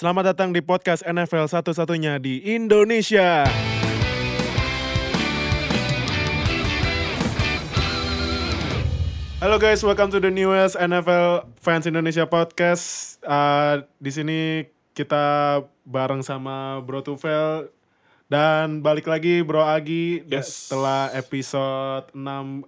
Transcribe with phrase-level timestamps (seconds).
[0.00, 3.44] Selamat datang di podcast NFL satu-satunya di Indonesia.
[9.44, 13.20] Halo guys, welcome to the newest NFL Fans Indonesia podcast.
[13.20, 14.40] Uh, di sini
[14.96, 17.68] kita bareng sama Bro Tufel
[18.32, 20.72] dan balik lagi Bro Agi Yes.
[20.72, 22.64] setelah episode 6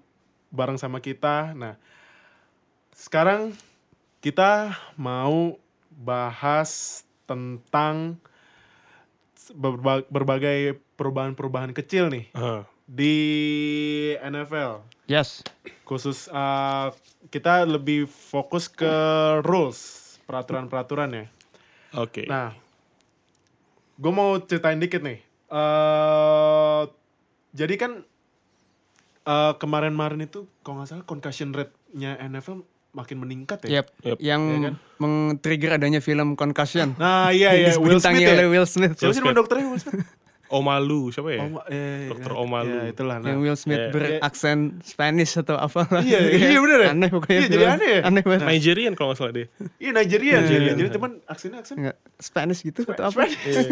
[0.52, 1.56] bareng sama kita.
[1.56, 1.80] Nah,
[2.92, 3.56] sekarang
[4.20, 5.56] kita mau
[5.88, 8.18] bahas tentang
[9.52, 13.14] berba- berbagai perubahan-perubahan kecil nih Ah, di
[14.18, 14.86] NFL.
[15.06, 15.42] Yes.
[15.82, 16.94] Khusus uh,
[17.28, 18.92] kita lebih fokus ke
[19.42, 19.78] rules,
[20.24, 21.24] peraturan-peraturan ya.
[21.92, 22.24] Oke.
[22.24, 22.54] Nah,
[23.94, 25.20] gue mau ceritain dikit nih.
[25.48, 26.82] eh
[27.52, 27.92] jadi kan
[29.22, 33.80] eh, kemarin-marin itu, kalau nggak salah concussion rate-nya NFL makin meningkat ya.
[33.80, 33.86] Yep.
[34.04, 34.18] Yep.
[34.20, 34.74] Yang Iya kan?
[35.00, 36.92] meng-trigger adanya film Concussion.
[37.00, 38.36] Nah iya iya, Will Smith ya.
[38.36, 39.00] oleh Will Smith.
[39.00, 40.04] Siapa sih dokternya Will Smith?
[40.52, 41.48] Omalu siapa ya?
[41.48, 42.76] Oma, eh, Dokter ya, Omalu.
[42.76, 43.16] Ya, itulah.
[43.24, 43.32] Nah.
[43.32, 43.88] yang Will Smith Iya.
[43.88, 46.04] beraksen Spanish atau apa lah.
[46.04, 46.90] Iya, iya, bener ya?
[46.92, 47.38] Aneh pokoknya.
[47.40, 48.00] Iya, jadi aneh ya?
[48.04, 48.40] Aneh banget.
[48.44, 49.48] Nigerian kalau nggak salah deh.
[49.80, 50.70] Iya Nigeria, Nigeria.
[50.76, 50.92] Nigeria.
[50.92, 51.76] Cuman aksennya aksen.
[51.80, 53.24] Enggak, Spanish gitu atau apa?
[53.24, 53.64] Spanish.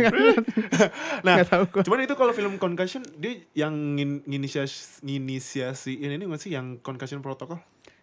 [1.29, 1.83] nah, tahu gua.
[1.85, 7.21] cuman itu kalau film concussion dia yang ngin, nginisiasi, nginisiasi ini nggak sih yang concussion
[7.21, 7.61] protocol?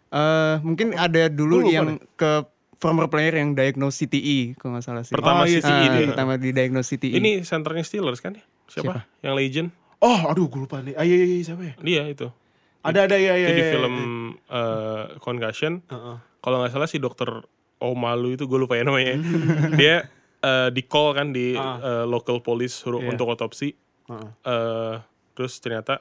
[0.09, 5.11] Eh, mungkin ada dulu yang ke former player yang diagnose CTE kalau nggak salah sih.
[5.11, 6.07] Oh, Pertama iya, CTE Ah, dia.
[6.07, 6.95] pertama di diagnose E.
[6.95, 7.13] CTE.
[7.13, 8.43] Ini senternya Steelers kan ya?
[8.67, 9.03] Siapa?
[9.19, 9.69] Yang Legend.
[9.97, 10.93] Oh, aduh gue lupa nih.
[10.93, 11.73] Ah, iya, iya, iya, siapa ya?
[11.79, 12.27] Dia itu.
[12.81, 13.47] Ada, ada, iya, iya.
[13.49, 14.53] Itu di iya, film iya.
[14.53, 15.73] eh, Concussion.
[15.83, 16.15] Heeh.
[16.37, 17.29] Kalau nggak salah si dokter
[17.77, 19.17] Omalu itu gue lupa ya namanya.
[19.79, 20.05] dia
[20.39, 21.81] eh, di call kan di Ah.
[21.81, 23.09] eh, local police suruh Iya.
[23.11, 23.73] untuk otopsi.
[24.07, 24.29] Heeh.
[24.45, 24.95] eh
[25.33, 25.99] terus ternyata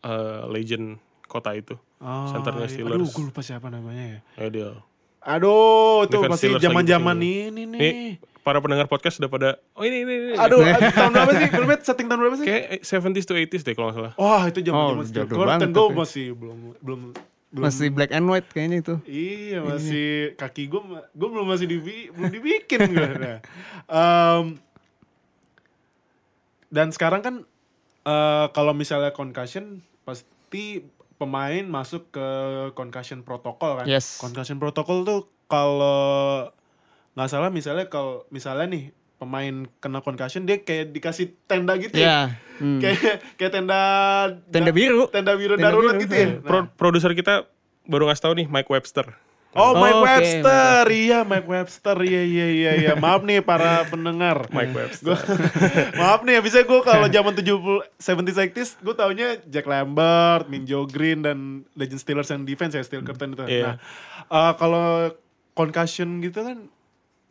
[0.00, 0.98] eh, legend
[1.34, 1.74] kota itu.
[1.98, 2.70] Oh, Senternya iya.
[2.70, 2.94] Steelers.
[2.94, 4.20] Aduh, gue lupa siapa namanya ya.
[4.38, 4.70] Ya dia.
[5.18, 7.80] Aduh, itu Defense masih zaman-zaman ini nih.
[7.80, 7.92] Nih,
[8.44, 10.34] para pendengar podcast sudah pada oh ini ini, ini.
[10.36, 10.60] Aduh,
[10.94, 11.48] tahun berapa sih?
[11.48, 12.46] Filmnya setting tahun berapa sih?
[12.46, 14.12] Kayak 70s to 80s deh kalau nggak salah.
[14.14, 15.96] Wah, itu zaman-zaman Oh, banget kan gue tapi.
[15.96, 17.00] masih belum belum
[17.54, 18.94] belum masih black and white kayaknya itu.
[19.06, 23.08] Iya masih kaki gue gue belum masih dibi, belum dibikin gue.
[23.16, 23.38] Nah,
[23.88, 24.44] em,
[26.68, 27.34] dan sekarang kan
[28.04, 30.84] eh, kalau misalnya concussion pasti
[31.16, 32.28] pemain masuk ke
[32.74, 33.86] concussion protokol kan.
[33.86, 34.18] Yes.
[34.18, 36.50] Concussion protokol tuh kalau
[37.14, 42.04] nggak salah misalnya kalau misalnya nih pemain kena concussion dia kayak dikasih tenda gitu ya.
[42.04, 42.18] Ya.
[42.60, 42.80] hmm.
[42.82, 42.98] Kayak
[43.38, 43.80] kayak tenda
[44.50, 45.08] Tenda biru.
[45.08, 46.26] Tenda biru Tenda darurat biru, gitu ya.
[46.26, 46.42] Nah.
[46.44, 47.46] Pro- produser kita
[47.86, 49.06] baru ngasih tahu nih Mike Webster.
[49.54, 52.92] Oh, Mike oke, Webster, iya Mike Webster, iya iya iya iya.
[52.98, 54.46] Maaf nih para pendengar.
[54.56, 55.14] Mike Webster.
[55.14, 55.18] Gua,
[56.02, 61.22] maaf nih, bisa gue kalau zaman 70 70 60s gue taunya Jack Lambert, Minjo Green
[61.22, 63.42] dan Legend Steelers yang defense ya Steel Curtain itu.
[63.42, 63.70] Nah, Iya.
[64.26, 65.14] eh, kalau
[65.54, 66.66] concussion gitu kan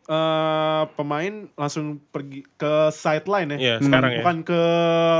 [0.06, 3.58] eh pemain langsung pergi ke sideline ya.
[3.58, 4.18] Iya, sekarang ya.
[4.19, 4.62] Bukan ke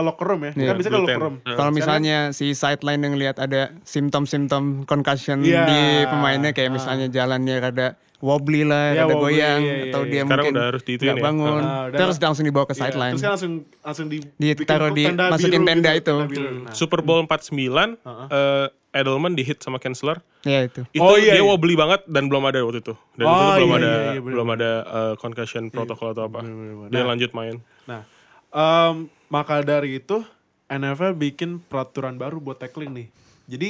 [0.02, 0.52] locker room ya.
[0.54, 1.36] Iya, kan bisa ke locker room.
[1.42, 5.64] Kalau misalnya si sideline yang lihat ada simptom-simptom concussion Iya.
[5.64, 7.88] di pemainnya kayak misalnya jalannya rada
[8.20, 10.10] wobbly lah, Iya, rada wobbly, goyang iya, iya, atau iya.
[10.10, 11.14] dia Sekarang mungkin udah harus nggak ya?
[11.22, 13.14] bangun, Ah, udah- terus langsung dibawa ke sideline.
[13.14, 16.16] Terus kan langsung langsung di Ditaruh di- tenda masukin biru tenda gitu, itu.
[16.18, 16.56] tenda biru.
[16.64, 16.74] Nah.
[16.74, 18.00] Super Bowl 49
[18.32, 20.22] eh, Edelman di hit sama Kinsler.
[20.42, 20.86] Ya itu.
[20.88, 21.44] Itu Oh, iya, dia iya.
[21.44, 22.94] wobbly banget dan belum ada waktu itu.
[23.14, 24.32] Dan Oh, itu belum iya, ada iya, iya, bener.
[24.32, 26.40] belum ada eh, concussion protokol atau apa.
[26.40, 26.88] bener.
[26.88, 27.08] Dia Nah.
[27.10, 27.56] lanjut main.
[27.84, 28.02] Nah,
[28.50, 28.96] em,
[29.28, 30.22] maka dari itu
[30.68, 33.08] NFL bikin peraturan baru buat tackling nih.
[33.48, 33.70] Jadi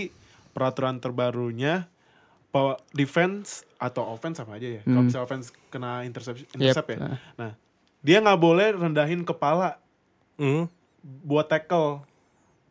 [0.51, 1.87] peraturan terbarunya
[2.49, 4.81] bahwa defense atau offense sama aja ya.
[4.83, 6.97] Kalau misalnya offense kena interception, intercept ya.
[7.01, 7.17] ah.
[7.35, 7.51] Nah,
[7.99, 9.79] dia nggak boleh rendahin kepala
[10.33, 10.67] Hmm.
[11.01, 12.03] buat tackle.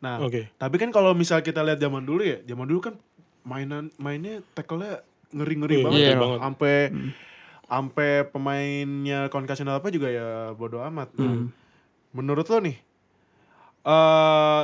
[0.02, 0.50] Nah, Oke.
[0.58, 2.94] tapi kan kalau misal kita lihat zaman dulu ya, zaman dulu kan
[3.46, 6.18] mainan mainnya tackle-nya ngeri-ngeri Wih, banget iya ya.
[6.18, 6.38] banget.
[6.42, 6.74] Sampai
[7.72, 11.08] sampai pemainnya concussion apa juga ya bodo amat.
[11.16, 11.48] Nah,
[12.12, 12.76] Menurut lo nih
[13.82, 14.62] eh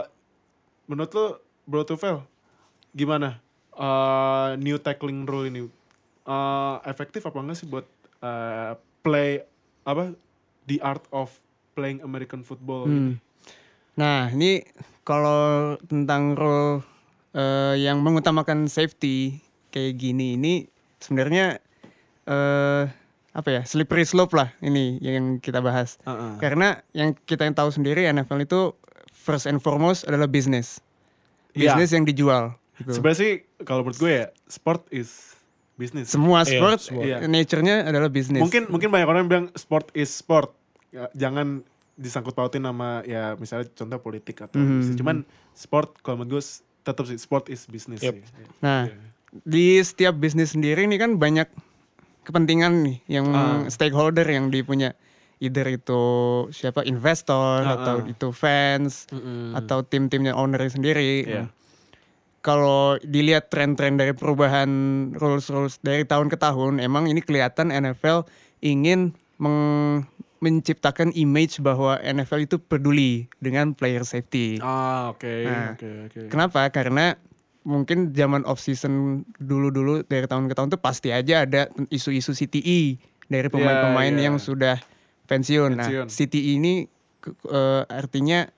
[0.86, 1.26] menurut lo
[1.66, 2.22] Bro Tufel
[2.94, 3.40] gimana
[3.74, 5.62] eh new tackling rule ini
[6.28, 7.88] Eh efektif apa enggak sih buat
[8.20, 9.40] eh, play
[9.88, 10.12] apa
[10.68, 11.32] the art of
[11.72, 12.92] playing American football ini?
[12.92, 13.14] Hmm.
[13.96, 14.60] Nah, ini
[15.08, 16.84] kalau tentang rule
[17.32, 19.40] eh, yang mengutamakan safety
[19.72, 20.68] kayak gini ini
[21.00, 21.64] sebenarnya
[22.28, 22.84] eh
[23.32, 25.96] apa ya slippery slope lah ini yang kita bahas.
[26.04, 26.36] Heeh.
[26.42, 28.74] Karena yang kita yang tahu sendiri NFL itu
[29.14, 30.82] first and foremost adalah bisnis,
[31.54, 31.76] Iya.
[31.78, 32.56] bisnis yang dijual.
[32.76, 32.98] Gitu.
[32.98, 33.32] Sebenarnya sih
[33.62, 35.38] kalau menurut gue ya sport is
[35.78, 36.10] business.
[36.10, 37.02] Semua Iya, sport semua.
[37.06, 37.16] Iya.
[37.30, 38.42] nature-nya adalah bisnis.
[38.42, 40.50] Mungkin mungkin banyak orang bilang sport is sport.
[40.90, 41.62] Ya, jangan
[41.98, 44.70] disangkut pautin sama ya misalnya contoh politik atau Mhm.
[44.78, 44.96] bisnis.
[44.96, 45.16] Cuman
[45.52, 46.42] sport kalau menurut gue
[46.80, 48.14] tetap sih sport is business Yep.
[48.14, 48.24] sih.
[48.62, 48.96] Nah, Iya.
[49.42, 51.50] di setiap bisnis sendiri ini kan banyak
[52.22, 53.66] kepentingan nih yang Ah.
[53.68, 54.94] stakeholder yang dipunya.
[55.38, 56.02] either itu
[56.50, 59.06] siapa investor atau itu fans
[59.54, 61.22] atau tim-timnya owner sendiri.
[61.22, 61.44] Iya.
[62.42, 64.66] Kalau dilihat tren-tren dari perubahan
[65.14, 68.26] rules-rules dari tahun ke tahun, emang ini kelihatan NFL
[68.58, 74.62] ingin meng- menciptakan image bahwa NFL itu peduli dengan player safety.
[74.62, 76.20] Ah, oke, Nah, oke, oke.
[76.30, 76.70] Kenapa?
[76.70, 77.18] Karena
[77.66, 82.96] mungkin zaman off season dulu-dulu dari tahun ke tahun tuh pasti aja ada isu-isu CTE
[83.28, 84.30] dari pemain-pemain iya.
[84.30, 84.80] yang sudah
[85.28, 85.76] pensiun.
[85.76, 86.06] Pensiun.
[86.06, 86.88] Nah, CTE ini
[87.28, 88.48] eh, artinya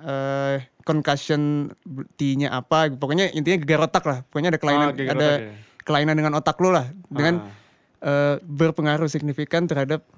[0.00, 0.56] eh,
[0.88, 1.68] concussion
[2.16, 2.88] T-nya apa?
[2.94, 4.18] Pokoknya intinya gegar otak lah.
[4.32, 5.52] Pokoknya ada kelainan Ah, ada otak ya.
[5.84, 7.52] kelainan dengan otak lo lah dengan
[8.00, 10.08] eh, berpengaruh signifikan terhadap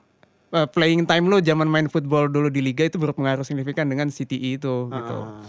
[0.53, 4.61] eh, playing time lo zaman main football dulu di liga itu berpengaruh signifikan dengan CTE
[4.61, 5.19] itu gitu.
[5.27, 5.43] Ah.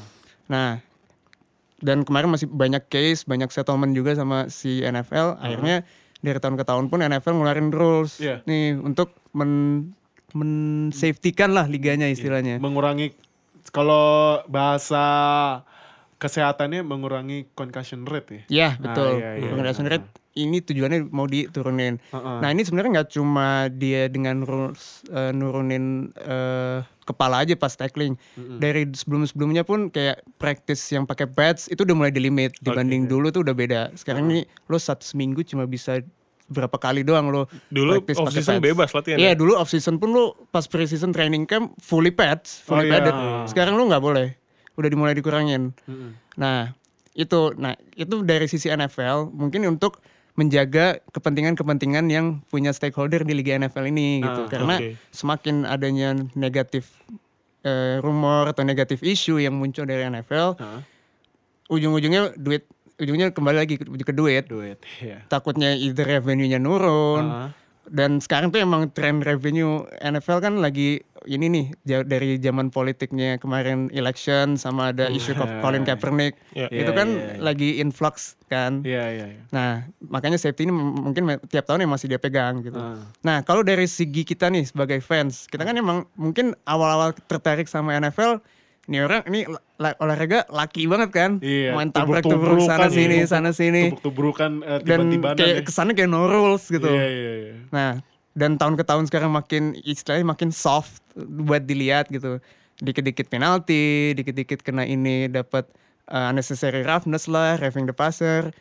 [0.47, 0.69] Nah,
[1.77, 5.37] dan kemarin masih banyak case, banyak settlement juga sama si NFL.
[5.37, 5.85] Akhirnya
[6.17, 8.41] dari tahun ke tahun pun NFL ngeluarin rules Iya.
[8.49, 9.51] nih untuk men
[10.33, 10.51] men
[10.91, 12.57] safety-kan lah liganya istilahnya.
[12.57, 13.13] mengurangi
[13.69, 15.05] kalau bahasa
[16.17, 18.41] kesehatannya mengurangi concussion rate ya.
[18.47, 19.09] Ya, Ah, betul.
[19.15, 19.49] iya, iya.
[19.51, 21.97] Concussion rate ini tujuannya mau diturunin.
[22.03, 22.37] Heeh.
[22.39, 25.85] Nah, ini sebenarnya nggak cuma dia dengan rules eh, nurunin
[26.15, 28.17] eh, kepala aja pas tackling.
[28.35, 33.29] Dari sebelum-sebelumnya pun kayak practice yang pakai pads itu udah mulai di limit dibanding dulu
[33.29, 33.81] tuh udah beda.
[33.93, 36.01] Sekarang ini lo satu seminggu cuma bisa
[36.47, 38.65] berapa kali doang lo Dulu off season pads.
[38.65, 39.35] bebas latihan Iya ya?
[39.35, 42.93] dulu off season pun lo pas pre-season training camp fully pads, fully Oh, iya.
[42.95, 43.15] padded.
[43.47, 44.39] Sekarang lo nggak boleh,
[44.77, 45.73] udah dimulai dikurangin.
[46.37, 46.71] Nah
[47.11, 49.99] itu, nah itu dari sisi NFL mungkin untuk
[50.37, 54.45] menjaga kepentingan-kepentingan yang punya stakeholder di Liga NFL ini gitu.
[54.47, 54.93] Karena oke.
[55.09, 56.93] semakin adanya negatif
[57.65, 60.81] eh, rumor atau negatif isu yang muncul dari NFL, Heeh.
[61.67, 64.45] ujung-ujungnya duit, ujungnya kembali lagi ke, ke duit.
[64.45, 65.25] Duit, ya.
[65.25, 67.49] Takutnya either revenue-nya nurun, Ah.
[67.89, 71.65] dan sekarang tuh emang tren revenue NFL kan lagi ini nih
[72.03, 76.67] dari zaman politiknya kemarin election sama ada isu Ko- Colin Kaepernick Iya.
[76.73, 77.39] itu Iya, kan iya, iya.
[77.39, 78.15] lagi influx
[78.45, 78.81] kan.
[78.81, 79.41] Iya, iya, iya.
[79.49, 79.71] Nah
[80.01, 82.75] makanya safety ini mungkin tiap tahun ya masih dia pegang gitu.
[82.75, 83.03] Ah.
[83.21, 87.93] Nah kalau dari segi kita nih sebagai fans kita kan emang mungkin awal-awal tertarik sama
[87.93, 88.39] NFL
[88.85, 89.43] ini orang ini
[89.75, 93.27] la- olahraga laki banget kan, Iya, main tabrak-tubruk sana tubuk-tuburukan, sini iya.
[93.27, 96.87] sana sini Tubuk-tubrukan eh, dan tiba-tiba kayak kesannya kayak no rules gitu.
[96.87, 97.53] Iya, iya, iya.
[97.67, 97.89] Nah,
[98.37, 102.37] dan tahun ke tahun sekarang makin istilahnya makin soft buat dilihat gitu.
[102.77, 105.65] Dikit-dikit penalti, dikit-dikit kena ini dapat
[106.07, 108.53] uh, unnecessary roughness lah, raving the passer.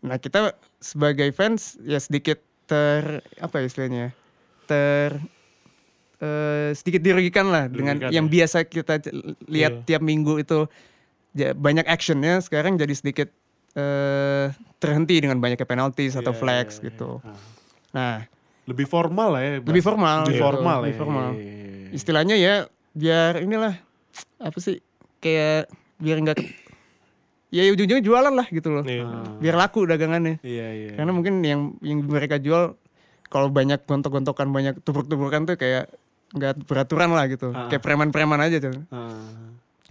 [0.00, 4.06] Nah, kita sebagai fans ya sedikit ter apa ya istilahnya?
[4.64, 5.20] Ter
[6.20, 8.32] eh, sedikit dirugikan lah dengan Dirugikan, yang ya.
[8.32, 8.94] biasa kita
[9.44, 9.84] lihat Iya.
[9.84, 10.64] tiap minggu itu
[11.32, 13.28] ja- banyak actionnya sekarang jadi sedikit
[13.74, 16.86] eh terhenti dengan banyaknya penalties atau Iya, flags iya, iya.
[16.88, 17.10] gitu.
[17.20, 17.36] Ah.
[17.92, 18.14] Nah,
[18.64, 19.50] Lebih formal lah ya.
[19.60, 21.00] lebih formal, Lebih gitu, formal lebih ya.
[21.00, 21.28] formal.
[21.36, 21.88] Iya, iya, iya.
[21.92, 22.54] Istilahnya ya
[22.94, 23.74] biar inilah
[24.38, 24.78] apa sih
[25.18, 25.66] kayak
[25.98, 26.38] biar nggak
[27.54, 28.84] ya ujung-ujungnya jualan lah gitu loh.
[28.86, 29.06] Iya.
[29.38, 30.42] Biar laku dagangannya.
[30.42, 30.90] Iya, iya.
[30.98, 32.74] Karena mungkin yang yang mereka jual
[33.30, 35.90] kalau banyak gontok-gontokan banyak tubruk-tubrukan tuh kayak
[36.34, 37.54] nggak beraturan lah gitu.
[37.54, 37.70] Ah.
[37.70, 38.74] Kayak preman-preman aja tuh.
[38.90, 39.14] Ah.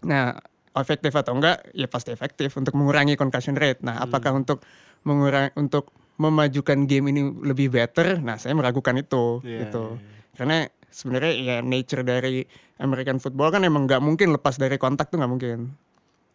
[0.04, 0.36] Nah,
[0.76, 1.64] efektif atau enggak?
[1.72, 3.80] Ya pasti efektif untuk mengurangi concussion rate.
[3.80, 4.60] Nah, apakah untuk
[5.08, 8.20] mengurangi untuk memajukan game ini lebih better?
[8.20, 9.98] Nah, saya meragukan itu Iya, gitu.
[9.98, 10.22] iya, iya.
[10.34, 10.58] Karena
[10.88, 12.46] sebenarnya ya nature dari
[12.78, 15.74] American football kan emang nggak mungkin lepas dari kontak tuh nggak mungkin.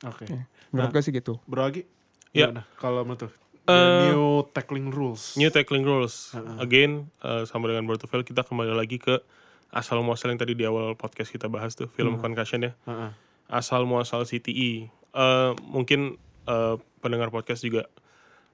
[0.02, 0.26] Oke.
[0.70, 1.38] Menurut gue sih gitu.
[1.44, 1.82] Bro Agi,
[2.30, 2.50] Ya.
[2.50, 3.34] gimana kalau menurut
[3.68, 5.36] Eh, new tackling rules.
[5.36, 6.32] New tackling rules.
[6.56, 9.20] Again, eh, sama dengan Bortofel kita kembali lagi ke
[9.68, 12.72] asal muasal yang tadi di awal podcast kita bahas tuh film concussion ya.
[12.88, 13.12] Heeh.
[13.44, 14.88] Asal muasal CTE.
[14.88, 16.16] Eh, mungkin
[16.48, 17.84] eh, pendengar podcast juga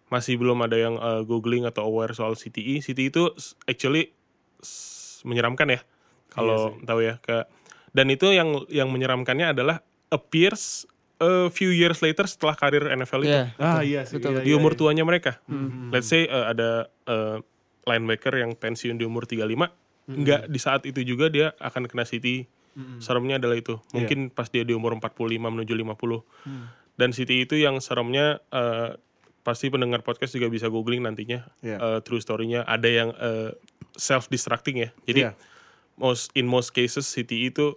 [0.08, 2.80] masih belum ada yang eh, googling atau aware soal CTE.
[2.80, 3.22] CTE itu
[3.64, 4.12] actually
[4.58, 5.80] s- menyeramkan ya.
[6.28, 7.46] Kalau tahu ya ke
[7.94, 9.78] dan itu yang yang menyeramkannya adalah
[10.10, 10.82] appears
[11.16, 13.44] a few years later setelah karir NFL itu Iya.
[13.56, 14.18] Ah iya sih.
[14.18, 14.38] Betul.
[14.38, 14.78] iya, di iya, umur iya.
[14.78, 15.38] tuanya mereka.
[15.90, 16.70] Let's say uh, ada
[17.06, 17.38] uh,
[17.84, 19.46] linebacker yang pensiun di umur 35,
[20.10, 22.50] nggak di saat itu juga dia akan kena City.
[22.98, 23.78] Seremnya adalah itu.
[23.94, 25.94] Mungkin pas dia di umur 45 menuju 50.
[26.94, 28.98] Dan City itu yang seremnya uh,
[29.44, 31.76] pasti pendengar podcast juga bisa googling nantinya Iya.
[31.76, 33.52] uh, true story-nya ada yang uh,
[33.92, 34.90] self destructing ya.
[35.04, 35.32] Jadi Iya.
[35.94, 37.76] most in most cases City itu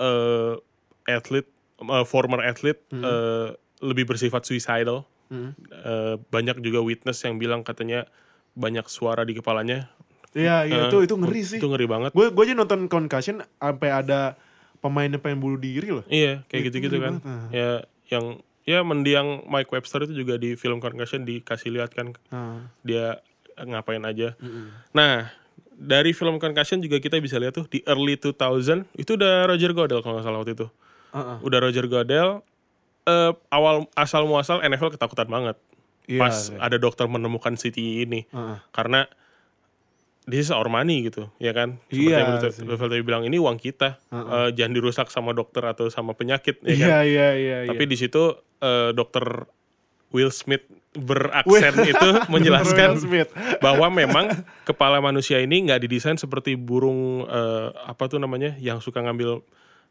[0.00, 0.56] uh,
[1.04, 1.46] athlete
[1.78, 5.04] uh, former athlete uh, lebih bersifat suicidal.
[5.28, 8.08] Uh, banyak juga witness yang bilang katanya
[8.56, 9.92] banyak suara di kepalanya.
[10.32, 11.58] Iya, iya Uh, itu itu ngeri sih.
[11.60, 12.10] Itu ngeri banget.
[12.16, 14.40] Gue gue aja nonton concussion sampai ada
[14.80, 16.04] pemain yang pengen bunuh diri loh.
[16.08, 17.14] Iya, kayak Itu gitu-gitu ngeri kan.
[17.20, 17.48] banget.
[17.52, 17.70] Ya
[18.08, 18.24] yang
[18.68, 22.68] ya mendiang Mike Webster itu juga di film Concussion dikasih lihat kan Ah.
[22.84, 23.24] dia
[23.56, 24.36] ngapain aja.
[24.92, 25.32] Nah,
[25.72, 28.36] dari film Concussion juga kita bisa lihat tuh di early 2000
[28.94, 30.66] itu udah Roger Goodell kalau nggak salah waktu itu.
[31.10, 31.36] Heeh.
[31.40, 32.44] Udah Roger Goodell
[33.04, 35.56] eh, awal asal muasal NFL ketakutan banget.
[36.04, 36.60] Iya, Pas iya.
[36.60, 38.28] ada dokter menemukan CTE ini.
[38.28, 38.56] Heeh.
[38.68, 39.08] Karena
[40.28, 41.80] this is our money gitu, ya kan?
[41.86, 42.28] Seperti Iya yang.
[42.38, 46.74] Betul tadi bilang ini uang kita, Eh, jangan dirusak sama dokter atau sama penyakit, ya
[46.74, 46.84] kan?
[46.84, 47.56] Iya iya iya.
[47.66, 47.90] Tapi iya.
[47.90, 48.22] di situ
[48.58, 49.24] eh, dokter
[50.08, 53.28] Will Smith beraksen itu menjelaskan Smith.
[53.58, 54.32] bahwa memang
[54.62, 59.44] kepala manusia ini nggak didesain seperti burung eh, apa tuh namanya yang suka ngambil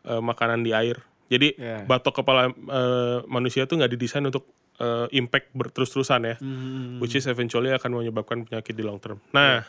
[0.03, 1.01] eh, makanan di air.
[1.27, 1.83] Jadi Iya.
[1.83, 6.97] batok kepala eh, manusia tuh nggak didesain untuk eh, impact berterus-terusan ya, Hmm.
[6.97, 9.17] which is eventually akan menyebabkan penyakit di long term.
[9.31, 9.65] Nah, a-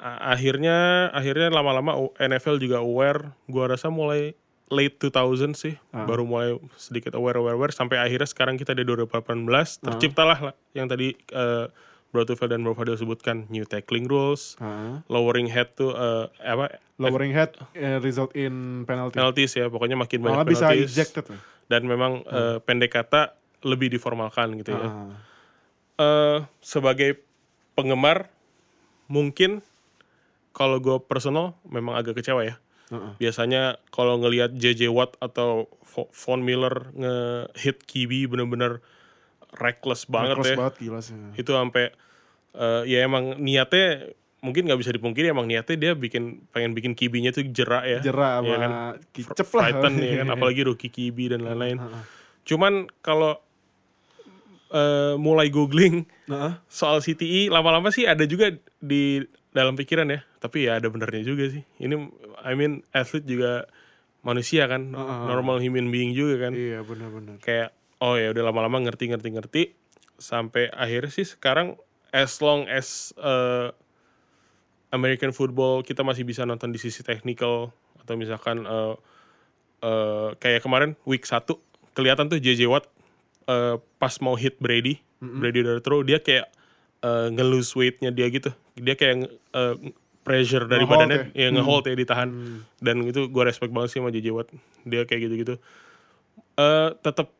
[0.00, 0.76] akhirnya
[1.10, 3.34] akhirnya lama-lama NFL juga aware.
[3.44, 4.34] Gua rasa mulai
[4.68, 9.48] late 2000 sih baru mulai sedikit aware aware aware sampai akhirnya sekarang kita di 2018
[9.80, 11.66] terciptalah lah yang tadi eh,
[12.08, 15.00] Bro Tufel dan Bro Fadil sebutkan new tackling rules, Heeh.
[15.06, 19.16] lowering head to eh, apa Lowering head eh, result in penalty.
[19.16, 21.24] penalties ya pokoknya makin banyak Malah bisa penalties ejected.
[21.26, 21.38] ya.
[21.68, 24.84] dan memang eh, pendek kata lebih diformalkan gitu ya.
[24.84, 25.10] Heeh.
[25.96, 27.24] eh sebagai
[27.72, 28.28] penggemar
[29.06, 29.64] mungkin
[30.58, 32.58] kalau gue personal memang agak kecewa ya.
[32.90, 33.12] Heeh.
[33.22, 38.82] Biasanya kalau ngelihat JJ Watt atau Vo- Von Miller nge-hit QB bener-bener
[39.54, 40.56] reckless banget Reckless ya.
[40.58, 41.14] banget gila sih.
[41.38, 41.94] Itu sampai
[42.58, 47.30] eh, ya emang niatnya mungkin nggak bisa dipungkiri emang niatnya dia bikin pengen bikin QB-nya
[47.30, 48.00] tuh jerak ya.
[48.02, 48.70] Jerak ya kan?
[49.14, 49.62] kicep lah.
[49.70, 51.78] Frighten ya kan apalagi rookie QB dan lain-lain.
[52.42, 53.38] Cuman kalau
[54.72, 56.52] eh, mulai googling Heeh.
[56.68, 61.50] soal CTE lama-lama sih ada juga di dalam pikiran ya tapi ya ada benernya juga
[61.50, 61.62] sih.
[61.82, 61.94] Ini
[62.42, 63.66] I mean athlete juga
[64.22, 64.94] manusia kan.
[64.94, 66.52] Normal human being juga kan.
[66.54, 67.42] Iya benar-benar.
[67.42, 69.62] kayak oh ya udah lama-lama ngerti ngerti ngerti.
[70.18, 71.78] Sampai akhirnya sih sekarang
[72.10, 73.70] as long as uh,
[74.90, 78.96] American football kita masih bisa nonton di sisi technical atau misalkan uh,
[79.84, 81.44] uh, kayak kemarin week 1
[81.92, 82.88] kelihatan tuh JJ Watt
[83.46, 86.46] uh, pas mau hit Brady Brady udah throw dia kayak
[87.02, 88.54] uh, nge-lose weight-nya dia gitu.
[88.78, 89.74] Dia kayak uh,
[90.28, 91.48] pressure dari Nge-hold badannya ya?
[91.48, 92.28] ya nge-hold ya ditahan.
[92.78, 94.52] Dan itu gue respect banget sih sama JJ Watt.
[94.84, 95.54] Dia kayak gitu-gitu.
[96.54, 97.32] Eh tetap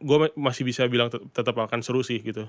[0.00, 2.48] gue masih bisa bilang tet- tetap akan seru sih gitu.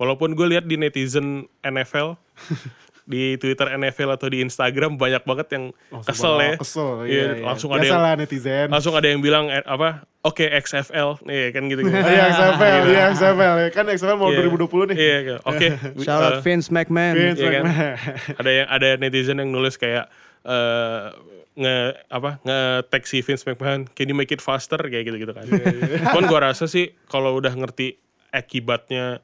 [0.00, 2.16] Walaupun gue lihat di netizen NFL
[3.10, 6.52] di Twitter NFL atau di Instagram banyak banget yang Langsung kesel ya.
[6.54, 6.90] Kesel.
[7.02, 7.44] Iya, Iya, iya.
[7.44, 8.66] langsung ada yang Biasalah netizen.
[8.70, 10.06] langsung ada yang bilang eh, apa?
[10.20, 11.80] Oke XFL, nih kan gitu.
[11.90, 13.54] Iya XFL, iya XFL.
[13.58, 13.68] ya.
[13.72, 14.96] Kan XFL mau 2020 nih.
[14.96, 15.36] Iya, iya.
[15.42, 15.66] oke.
[16.06, 17.14] Shout out eh, Vince McMahon.
[17.18, 17.64] Vince Iya kan?
[17.66, 17.94] McMahon.
[18.40, 20.06] ada yang ada netizen yang nulis kayak
[20.40, 21.06] eh
[21.50, 21.76] nge
[22.08, 25.44] apa nge tag si Vince McMahon can you make it faster kayak gitu gitu kan
[25.44, 27.98] Cuman gua rasa sih kalau udah ngerti
[28.30, 29.18] akibatnya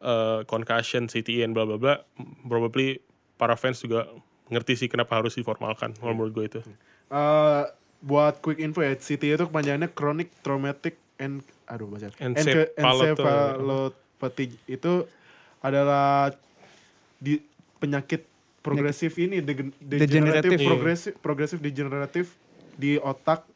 [0.00, 1.94] eh, concussion CTE and bla bla bla
[2.44, 2.98] probably
[3.36, 4.08] para fans juga
[4.46, 6.60] ngerti sih kenapa harus diformalkan kalau menurut gue itu
[7.06, 7.62] Eh,
[7.98, 12.10] buat quick info ya, CTA itu kepanjangannya chronic traumatic and aduh baca.
[12.16, 13.14] Encephalo-
[13.56, 14.92] encephalopathy itu
[15.60, 16.34] adalah
[17.16, 17.38] di
[17.76, 18.26] penyakit
[18.60, 20.50] progresif ini degen- degeneratif Degeneratif.
[20.52, 20.66] Iya.
[20.66, 22.26] progresif progresif degeneratif
[22.74, 23.46] di otak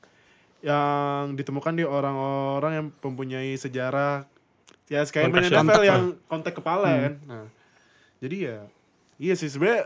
[0.60, 4.24] yang ditemukan di orang-orang yang mempunyai sejarah
[4.86, 5.48] ya kayak main.
[5.48, 7.14] NFL yang kontak kepala kan.
[7.24, 7.46] Nah,
[8.18, 8.58] jadi ya
[9.20, 9.84] iya sih sebenarnya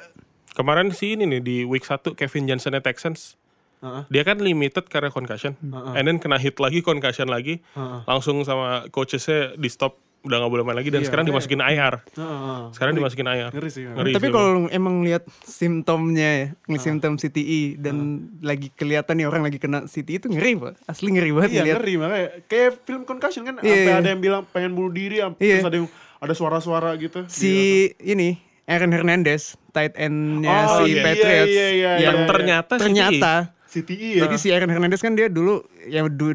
[0.53, 3.35] kemarin sih ini nih di week 1 Kevin Johnson Texans
[3.81, 4.03] Heeh.
[4.09, 5.59] dia kan limited karena concussion
[5.93, 7.99] and then kena hit lagi concussion lagi Heeh.
[8.05, 12.01] langsung sama coachesnya di stop udah nggak boleh main lagi dan Iya, sekarang dimasukin IR
[12.09, 12.61] Heeh.
[12.73, 13.85] sekarang dimasukin IR ngeri sih.
[13.85, 16.81] Ngeri Tapi kalau emang lihat simptomnya ya, Ah.
[16.81, 17.97] simptom CTE dan
[18.41, 21.77] lagi kelihatan nih orang lagi kena CTE itu ngeri pak, asli ngeri banget Iya lihat.
[21.77, 24.01] ngeri makanya kayak film concussion kan Iya, sampai iya.
[24.01, 25.61] ada yang bilang pengen bunuh diri am- Iya.
[25.61, 27.21] terus ada yang ada suara-suara gitu.
[27.29, 27.53] Si
[28.01, 32.27] ini Aaron Hernandez, tight end-nya Oh, si iya, Patriots, iya, iya, yang iya.
[32.27, 32.81] ternyata CTE.
[32.81, 33.33] ternyata
[33.67, 34.21] CTE ya.
[34.25, 36.33] Jadi si Aaron Hernandez kan dia dulu yang du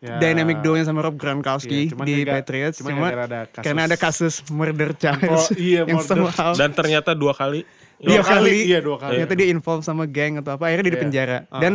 [0.00, 0.16] Ya.
[0.16, 3.82] dynamic duo sama Rob Gronkowski Iya, cuman di nggak- Patriots cuman cuma ada kasus- karena
[3.84, 6.08] ada kasus murder charge Oh, iya, yang murder.
[6.24, 7.68] somehow dan ternyata dua kali
[8.00, 9.12] Dua dua kali, kali, iya, dua kali.
[9.12, 11.04] ternyata dia involve sama geng atau apa akhirnya dia di Iya.
[11.04, 11.60] penjara Ah.
[11.60, 11.72] dan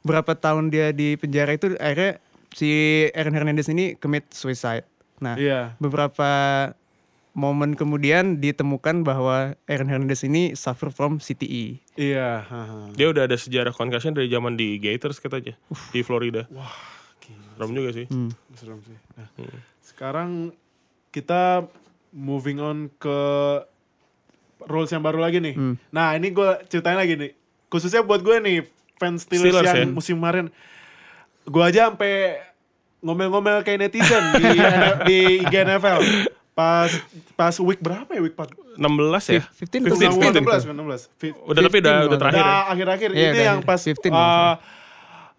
[0.00, 2.18] berapa tahun dia di penjara itu akhirnya
[2.50, 2.70] si
[3.08, 4.82] Aaron Hernandez ini commit suicide
[5.16, 5.78] nah Iya.
[5.78, 6.30] beberapa
[7.38, 12.90] momen kemudian ditemukan bahwa Aaron Hernandez ini suffer from CTE Iya, haha.
[12.92, 15.54] dia udah ada sejarah concussion dari zaman di Gators katanya
[15.88, 16.74] di Florida Wah,
[17.54, 18.34] serem juga sih Hmm.
[18.52, 18.98] serem sih.
[19.14, 19.30] Nah,
[19.80, 20.50] sekarang
[21.08, 21.66] kita
[22.10, 23.18] moving on ke
[24.64, 25.54] rules yang baru lagi nih.
[25.54, 25.74] Hmm.
[25.88, 27.32] Nah, ini gue ceritain lagi nih.
[27.68, 28.66] Khususnya buat gue nih,
[28.96, 29.86] fans Steelers, Steelers yang ya?
[29.88, 30.46] musim kemarin.
[31.44, 32.42] Gue aja sampai
[32.98, 34.50] ngomel-ngomel kayak netizen di,
[35.04, 35.98] di IG NFL.
[36.58, 36.90] pas
[37.38, 38.82] pas week berapa ya week 4 16
[39.30, 39.42] ya?
[39.46, 40.66] 15 15, atau 15.
[40.66, 42.50] 16 16 Fi- Udah tapi udah 15 udah terakhir ya.
[42.50, 44.54] Nah, akhir-akhir Iya, ini udah yang pas 15 uh,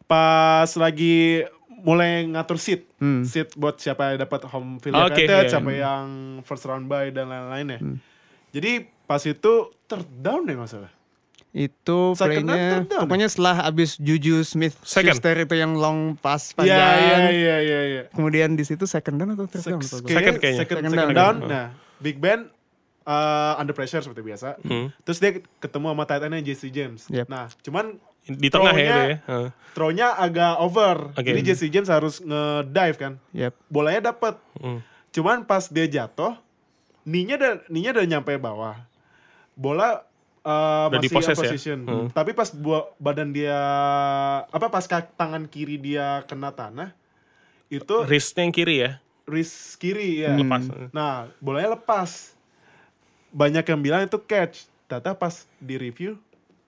[0.05, 1.43] pas lagi
[1.79, 3.23] mulai ngatur seat, Hmm.
[3.23, 5.51] seat buat siapa yang dapat home field Oke, advantage, iya.
[5.53, 6.05] siapa yang
[6.41, 7.79] first round bye dan lain-lain ya.
[7.79, 7.97] Hmm.
[8.49, 8.71] Jadi
[9.05, 9.53] pas itu
[9.85, 10.91] third down deh masalah.
[11.49, 15.17] Itu Second playnya pokoknya setelah abis Juju Smith Second.
[15.17, 16.77] Schuster itu yang long pass Iya panjang.
[16.77, 18.03] iya iya iya iya.
[18.13, 19.81] Kemudian di situ second down atau third down?
[19.81, 20.61] Second kayaknya.
[20.61, 21.35] Second, Second second down.
[21.41, 21.49] down.
[21.49, 22.53] Nah, Big Ben
[23.03, 24.61] uh, under pressure seperti biasa.
[24.61, 24.93] Hmm.
[25.01, 27.09] Terus dia ketemu sama tight end JC James.
[27.09, 27.25] Yep.
[27.25, 27.97] Nah, cuman
[28.29, 29.17] Di tengah ya dia ya.
[29.25, 29.49] Heeh.
[29.73, 31.17] throw-nya agak over.
[31.17, 31.25] Oke.
[31.25, 33.13] Jadi JC James harus nge-dive kan.
[33.33, 33.53] Yep.
[33.65, 34.37] Bolanya dapat.
[34.53, 34.85] Hmm.
[35.09, 36.37] Cuman pas dia jatuh,
[37.01, 38.77] ninya udah ninya udah nyampe bawah.
[39.57, 40.05] Bola
[40.49, 41.45] uh, Udah masih di-possess ya?
[41.45, 41.77] opposition.
[41.81, 42.07] Hmm.
[42.09, 43.53] Tapi pas bu- badan dia
[44.43, 46.97] apa pas kak- tangan kiri dia kena tanah
[47.69, 48.91] itu Wristnya yang kiri ya.
[49.23, 50.33] wrist kiri ya.
[50.33, 50.65] Lepas.
[50.89, 52.33] Nah, bolanya lepas.
[53.29, 54.65] Banyak yang bilang itu catch.
[54.89, 56.17] Ternyata pas di review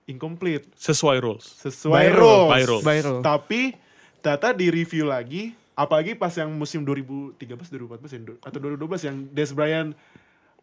[0.04, 0.70] incomplete.
[0.72, 1.42] Sesuai rules.
[1.58, 2.22] Sesuai By rules.
[2.22, 2.46] rule.
[2.48, 2.82] By rule.
[2.82, 3.18] By rule.
[3.20, 3.74] Tapi
[4.22, 7.34] ternyata di review lagi apalagi pas yang musim 2013
[7.66, 9.90] 2014 ya, atau 2012 yang Des Bryant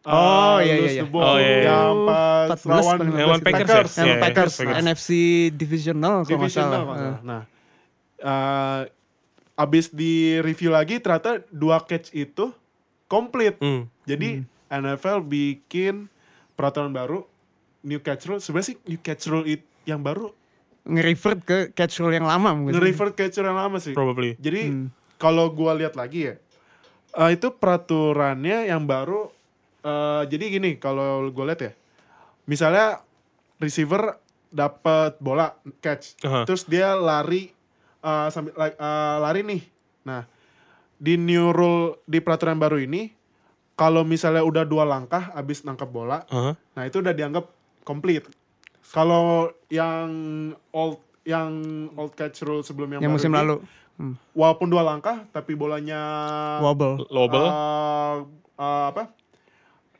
[0.00, 1.12] Oh, uh, iya, lose iya, the iya.
[1.12, 1.60] ball Oh, iya, iya.
[1.68, 1.94] yang
[2.48, 3.68] pas 14 lawan lawan Packers ya?
[3.68, 3.92] Packers.
[3.92, 4.76] Iya, iya, Packers, Packers.
[4.80, 5.08] NFC
[5.52, 6.80] divisional kalau nggak Divisional salah.
[6.80, 6.96] Eh.
[6.96, 7.18] salah.
[7.20, 7.42] Nah,
[8.24, 8.80] uh,
[9.60, 12.48] abis di review lagi ternyata dua catch itu
[13.06, 13.60] komplit.
[13.60, 13.92] Hmm.
[14.08, 14.40] Jadi
[14.72, 16.08] NFL bikin
[16.56, 17.28] peraturan baru
[17.84, 18.40] new catch rule.
[18.40, 20.32] Sebenarnya sih new catch rule it, yang baru
[20.80, 22.72] nge-revert ke catch rule yang lama mungkin.
[22.80, 23.92] nge-revert catch rule yang lama sih.
[23.92, 24.32] Probably.
[24.40, 24.88] Jadi Hmm.
[25.20, 26.34] kalau gua lihat lagi ya,
[27.20, 29.28] eh, itu peraturannya yang baru.
[29.80, 31.72] Eh, jadi gini, kalau gua lihat ya,
[32.44, 33.00] misalnya
[33.56, 34.16] receiver
[34.50, 36.42] dapat bola catch, Aha.
[36.42, 37.52] terus dia lari
[38.00, 39.62] eh, sambil eh, lari nih.
[40.06, 40.24] Nah,
[40.96, 43.12] di new rule di peraturan baru ini,
[43.72, 46.52] kalau misalnya udah dua langkah abis nangkap bola, Heeh.
[46.76, 47.48] Nah itu udah dianggap
[47.84, 48.28] komplit.
[48.90, 50.10] Kalau yang
[50.74, 51.52] old yang
[51.94, 53.56] old catch rule sebelum yang, Yang baru musim ini, lalu.
[54.00, 54.16] Hmm.
[54.32, 56.00] walaupun dua langkah tapi bolanya
[56.64, 57.04] Wobble.
[57.12, 57.44] Lobel.
[57.44, 58.16] eh,
[58.56, 59.12] eh, apa?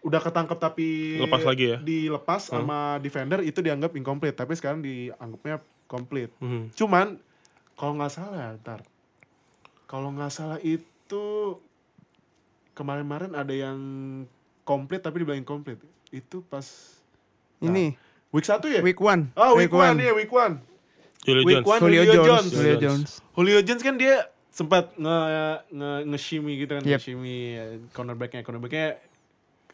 [0.01, 1.79] Udah ketangkep tapi Lepas lagi ya?
[1.79, 6.33] Dilepas sama defender itu dianggap incomplete, tapi sekarang dianggapnya komplit.
[6.41, 6.73] Hmm.
[6.73, 7.21] Cuman
[7.77, 8.81] kalau nggak salah, ntar
[9.85, 11.57] kalau nggak salah itu
[12.73, 13.79] kemarin-kemarin ada yang
[14.63, 15.83] komplit tapi dibilang incomplete.
[16.09, 16.65] Itu pas
[17.61, 17.93] Ini
[18.33, 18.81] week satu ya?
[18.81, 19.29] week one.
[19.37, 20.65] Oh, week, one, ya, week one.
[21.21, 21.69] Julio Week Jones.
[21.69, 21.81] one.
[21.85, 22.29] Julio, Julio Jones.
[22.49, 22.49] Jones.
[22.57, 23.09] Julio Jones.
[23.37, 24.15] Julio Jones kan dia
[24.49, 25.17] sempat nge
[25.69, 26.97] nge nge-shimmy gitu kan, Yep.
[26.97, 27.37] nge-shimmy
[27.93, 28.97] cornerbacknya, cornerbacknya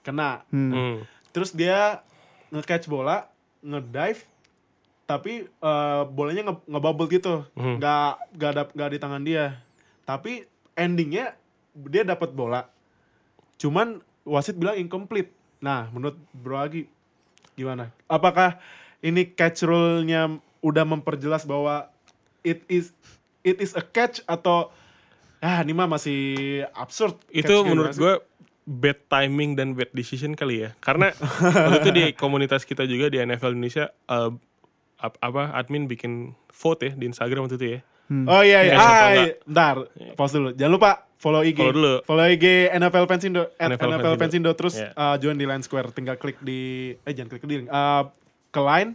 [0.06, 0.46] kena.
[0.48, 0.70] Hmm.
[0.70, 0.96] Hmm.
[1.34, 2.06] Terus dia
[2.48, 3.26] nge-catch bola,
[3.60, 4.22] nge-dive,
[5.04, 7.76] tapi eh, bolanya nge- nge-bubble gitu, Hmm.
[7.76, 9.46] nggak nggak ada nggak di tangan dia.
[10.02, 11.34] Tapi endingnya
[11.74, 12.70] dia dapat bola,
[13.56, 15.34] cuman wasit bilang incomplete.
[15.58, 16.86] Nah, menurut Bro Agi
[17.52, 17.90] gimana?
[18.06, 18.60] Apakah
[19.00, 21.88] ini catch rule-nya udah memperjelas bahwa
[22.40, 22.94] it is
[23.42, 24.70] it is a catch atau
[25.38, 26.20] ah ini mah masih
[26.72, 27.14] absurd.
[27.28, 28.14] itu menurut gue
[28.66, 33.16] bad timing dan bad decision kali ya karena waktu itu di komunitas kita juga di
[33.16, 34.30] NFL Indonesia eh,
[34.98, 36.12] ap- apa admin bikin
[36.52, 38.70] vote ya di Instagram waktu itu ya Oh iya iya.
[38.70, 39.26] Yes atau Ah, iya.
[39.42, 39.76] Bentar,
[40.14, 40.50] pause dulu.
[40.54, 41.58] Jangan lupa follow IG.
[41.58, 41.94] Follow dulu.
[42.02, 44.94] Follow IG NFL Fans Indo, at NFL NFL, Fans Indo terus Iya.
[44.94, 45.90] uh, join di Line Square.
[45.90, 46.60] Tinggal klik di
[46.94, 47.68] eh jangan klik di link.
[47.68, 48.06] Uh,
[48.48, 48.94] ke Line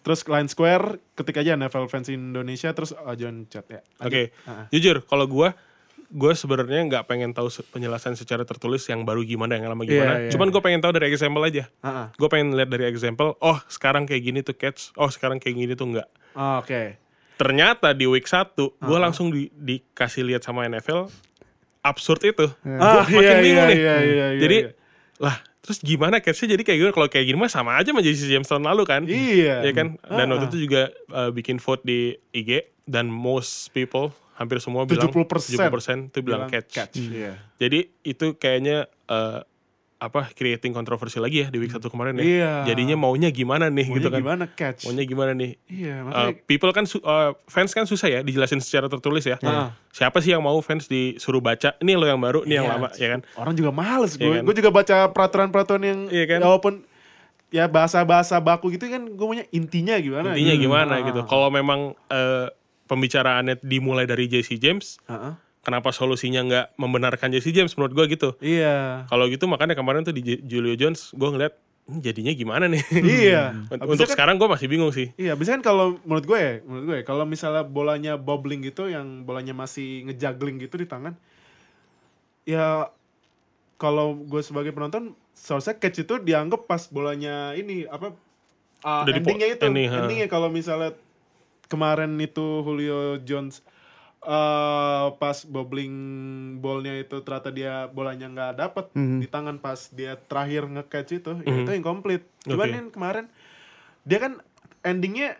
[0.00, 3.86] terus Line Square ketik aja NFL Fans Indonesia terus uh, join chat ya.
[4.00, 4.66] Oke, Ah.
[4.68, 5.54] jujur kalau gue
[6.08, 10.12] gue sebenarnya nggak pengen tahu penjelasan secara tertulis yang baru gimana yang lama Iya, gimana.
[10.24, 10.30] iya.
[10.32, 11.68] Cuman gue pengen tahu dari example aja.
[11.78, 12.06] Ah, ah.
[12.16, 13.36] Gue pengen lihat dari example.
[13.38, 14.96] Oh sekarang kayak gini tuh catch.
[14.96, 16.08] Oh sekarang kayak gini tuh enggak.
[16.32, 16.96] Oh, Oke.
[17.36, 21.12] Ternyata di week 1 gue langsung di, dikasih lihat sama NFL
[21.80, 22.46] absurd itu.
[22.66, 23.78] Ah, Gua makin iya, bingung iya, nih.
[23.78, 24.70] iya, iya, iya, Jadi iya.
[25.18, 28.24] lah terus gimana catchnya jadi kayak gini kalau kayak gini mah sama aja sama JC
[28.26, 29.60] James tahun lalu kan Iya.
[29.60, 30.50] Iya kan dan Ah, waktu ah.
[30.50, 32.50] itu juga uh, bikin vote di IG
[32.88, 36.94] dan most people hampir semua bilang 70% 70% itu bilang, catch.
[36.94, 37.34] Iya.
[37.58, 39.42] jadi itu kayaknya uh,
[39.98, 42.52] apa creating kontroversi lagi ya di week satu kemarin ya Iya.
[42.70, 44.86] jadinya maunya gimana nih Maunya gitu kan gimana catch?
[44.86, 48.86] maunya gimana nih Iya, Uh, makanya people kan uh, fans kan susah ya dijelasin secara
[48.86, 49.42] tertulis ya.
[49.42, 49.74] Ah.
[49.90, 51.74] Siapa sih yang mau fans disuruh baca?
[51.76, 53.20] Ini lo yang baru, ini yang Iya, lama, ya kan?
[53.34, 54.22] Orang juga males gue.
[54.22, 54.42] Iya kan?
[54.46, 56.38] Gue juga baca peraturan-peraturan yang Iya kan?
[56.38, 56.74] ya walaupun
[57.48, 60.38] ya bahasa-bahasa baku gitu kan gue maunya intinya gimana.
[60.38, 60.62] Intinya gitu.
[60.62, 61.20] gimana Ah, gitu.
[61.20, 62.46] ah, Kalau memang uh,
[62.88, 65.34] pembicaraannya dimulai dari JC James, ah, ah.
[65.60, 68.34] kenapa solusinya nggak membenarkan JC James menurut gua gitu?
[68.40, 69.04] Iya.
[69.12, 71.54] Kalau gitu makanya kemarin tuh di Julio Jones, gue ngeliat
[71.88, 72.82] "Hmm, jadinya gimana nih?
[73.28, 73.52] iya.
[73.92, 75.12] Untuk kan- sekarang gue masih bingung sih.
[75.20, 78.88] Iya, biasanya kan kalau menurut gue ya, menurut gue ya, kalau misalnya bolanya bobbling gitu,
[78.88, 81.16] yang bolanya masih ngejuggling gitu di tangan,
[82.48, 82.88] ya
[83.78, 88.10] kalau gue sebagai penonton seharusnya catch itu dianggap pas bolanya ini apa
[88.82, 89.96] uh, Udah endingnya itu ha.
[90.02, 90.98] endingnya kalau misalnya
[91.68, 93.60] kemarin itu Julio Jones
[94.20, 95.94] eh pas bobbling
[96.58, 99.18] ballnya itu ternyata dia bolanya nggak dapet Mhm.
[99.18, 102.74] di tangan pas dia terakhir nge-catch itu ya itu incomplete cuman Oke.
[102.74, 103.24] yang kemarin
[104.02, 104.32] dia kan
[104.80, 105.38] endingnya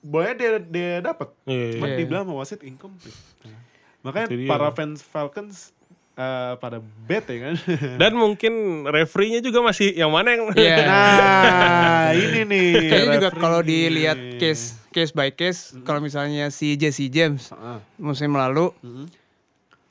[0.00, 1.96] bolanya dia dia dapet Iya, cuman iya.
[1.96, 3.14] dibilang sama wasit incomplete
[4.02, 4.50] makanya Itu dia.
[4.50, 5.70] para fans Falcons
[6.12, 7.54] eh, pada bete kan
[8.02, 8.52] Dan mungkin
[8.84, 10.76] referee-nya juga masih yang mana yang Iya.
[10.90, 17.08] nah ini nih Kayaknya juga kalau dilihat case case by case, kalau misalnya si Jesse
[17.08, 19.08] James Ah, musim lalu mhm.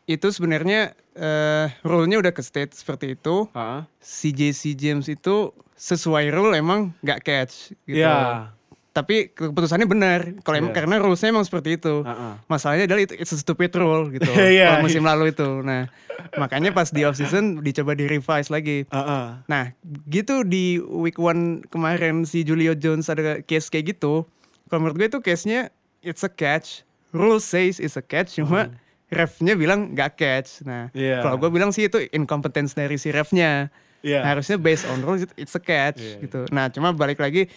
[0.05, 3.49] itu sebenarnya eh, rule-nya udah ke state seperti itu.
[3.51, 7.99] Ah, Si Jesse James itu sesuai rule emang nggak catch gitu.
[7.99, 8.53] Iya.
[8.91, 10.19] Tapi keputusannya benar.
[10.43, 10.83] Kalau emang Iya.
[10.83, 12.03] karena rules-nya emang seperti itu.
[12.03, 12.39] Ah.
[12.45, 14.27] Masalahnya adalah itu it's a stupid rule gitu.
[14.55, 14.77] Iya.
[14.77, 15.47] kalau musim lalu itu.
[15.63, 15.87] Nah,
[16.35, 18.83] makanya pas di off season dicoba di revise lagi.
[18.87, 19.43] Ah.
[19.47, 19.71] Nah,
[20.07, 24.27] gitu di week one kemarin si Julio Jones ada case kayak gitu.
[24.71, 25.67] Kalau menurut gue itu case-nya
[25.99, 26.87] it's a catch.
[27.11, 28.71] Rule says it's a catch, cuma
[29.09, 30.63] refnya bilang nggak catch.
[30.63, 30.95] Nah, Hmm.
[30.95, 31.19] Iya.
[31.19, 33.67] kalau gue bilang sih itu incompetence dari si refnya.
[33.99, 34.23] Iya.
[34.23, 36.47] Harusnya based on rules it- it's a catch Iya, gitu.
[36.49, 37.51] Nah, cuma balik lagi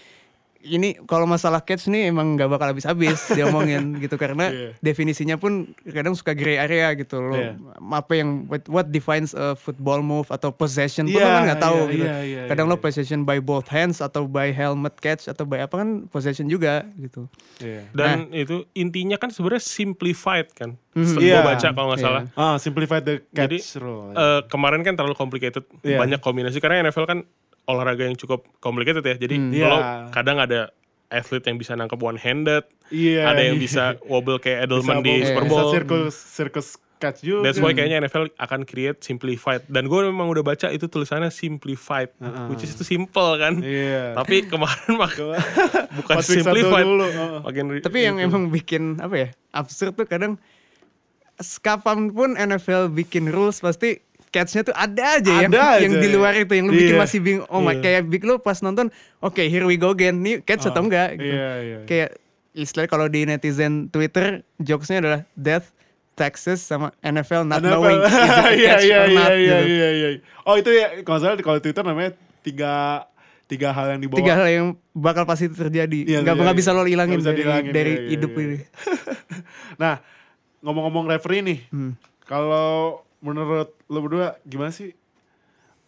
[0.66, 4.68] ini kalau masalah catch nih emang nggak bakal habis-habis diomongin gitu karena Iya.
[4.80, 5.52] definisinya pun
[5.84, 7.36] kadang suka gray area gitu loh.
[7.36, 7.52] Iya.
[7.78, 11.60] Apa yang what, what defines a football move atau possession pun Iya, lo kan nggak
[11.60, 12.04] tahu iya, gitu.
[12.04, 12.72] iya, iya, kadang iya.
[12.72, 16.88] lo possession by both hands atau by helmet catch atau by apa kan possession juga
[16.96, 17.28] gitu.
[17.58, 17.84] Iya.
[17.92, 20.80] Dan itu intinya kan sebenarnya simplified kan.
[20.90, 21.34] Setelah Iya.
[21.34, 22.06] gue baca kalau nggak Iya.
[22.06, 22.22] salah.
[22.34, 24.14] Ah, simplify the Jadi, catch rule.
[24.14, 25.98] Eh, kemarin kan terlalu complicated, Iya.
[25.98, 27.18] banyak kombinasi karena NFL kan
[27.64, 29.16] olahraga yang cukup complicated ya.
[29.16, 29.50] Jadi Hmm.
[29.52, 30.10] lo Iya.
[30.10, 30.72] kadang ada
[31.08, 33.28] atlet yang bisa nangkep one handed, Iya.
[33.28, 33.62] ada yang iya.
[33.62, 35.70] bisa wobble kayak Edelman Bisa di box, Super bisa Bowl.
[35.70, 37.42] circus circus catch juga.
[37.44, 39.62] That's why kayaknya NFL akan create simplified.
[39.66, 42.10] Dan gue memang udah baca itu tulisannya simplified,
[42.48, 43.60] which is itu simple kan.
[43.60, 44.16] Iya.
[44.16, 45.12] Tapi kemarin mak
[45.98, 46.86] bukan simplified.
[46.86, 47.40] dulu, oh.
[47.44, 50.40] Makin Tapi yang emang bikin apa ya absurd tuh kadang
[51.60, 53.98] kapan pun NFL bikin rules pasti
[54.34, 56.02] catch-nya tuh ada aja yang Ada yang aja.
[56.02, 57.00] di luar itu yang lu bikin Iya.
[57.00, 57.46] masih bingung.
[57.46, 60.18] Oh my kayak big lu pas nonton, oke here we go again.
[60.18, 61.30] Nih catch atau enggak gitu.
[61.30, 61.78] Iya, iya.
[61.84, 62.10] Kayak
[62.52, 65.70] istilah kalau di netizen Twitter jokesnya adalah death
[66.12, 67.70] Texas sama NFL not NFL.
[67.72, 68.06] knowing a
[68.52, 69.66] Iya, catch iya, iya, iya, gitu.
[69.68, 70.08] iya, iya.
[70.42, 73.06] Oh itu ya, kalau salah kalau Twitter namanya tiga
[73.44, 74.18] tiga hal yang dibawa.
[74.18, 76.00] Tiga hal yang bakal pasti terjadi.
[76.00, 76.76] Iya, nggak iya, nggak bisa iya.
[76.76, 78.42] lo hilangin dari, dihilangin, dari iya, iya, hidup iya.
[78.42, 78.58] ini.
[79.74, 79.94] Nah,
[80.60, 81.92] ngomong-ngomong referee nih, Hmm.
[82.22, 84.92] kalau menurut lo berdua gimana sih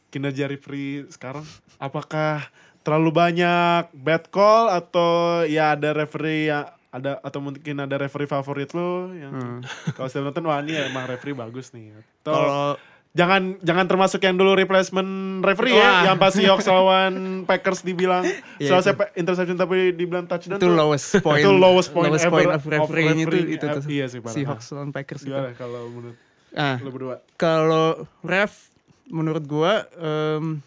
[0.09, 1.44] kinerja referee sekarang?
[1.77, 2.49] Apakah
[2.81, 5.11] terlalu banyak bad call atau
[5.44, 9.61] ya ada referee yang ada atau mungkin ada referee favorit lo yang
[9.92, 11.92] kalau saya nonton wah ini emang referee bagus nih.
[11.92, 12.35] Atau Hmm.
[12.35, 12.64] Kalau
[13.12, 15.09] jangan jangan termasuk yang dulu replacement
[15.40, 16.03] referee ya Wah.
[16.05, 18.25] yang pas Seahawks lawan Packers dibilang
[18.57, 22.44] Iya, selesai pe- interception tapi dibilang touchdown itu tuh lowest point itu lowest point ever
[22.51, 23.44] of of referee itu referee.
[23.53, 24.35] itu tuh Iya sih, parah.
[24.35, 25.33] Seahawks lawan Packers itu.
[25.55, 26.16] kalau menurut
[26.57, 28.73] Ah, lo berdua kalau ref
[29.07, 30.59] menurut gua em,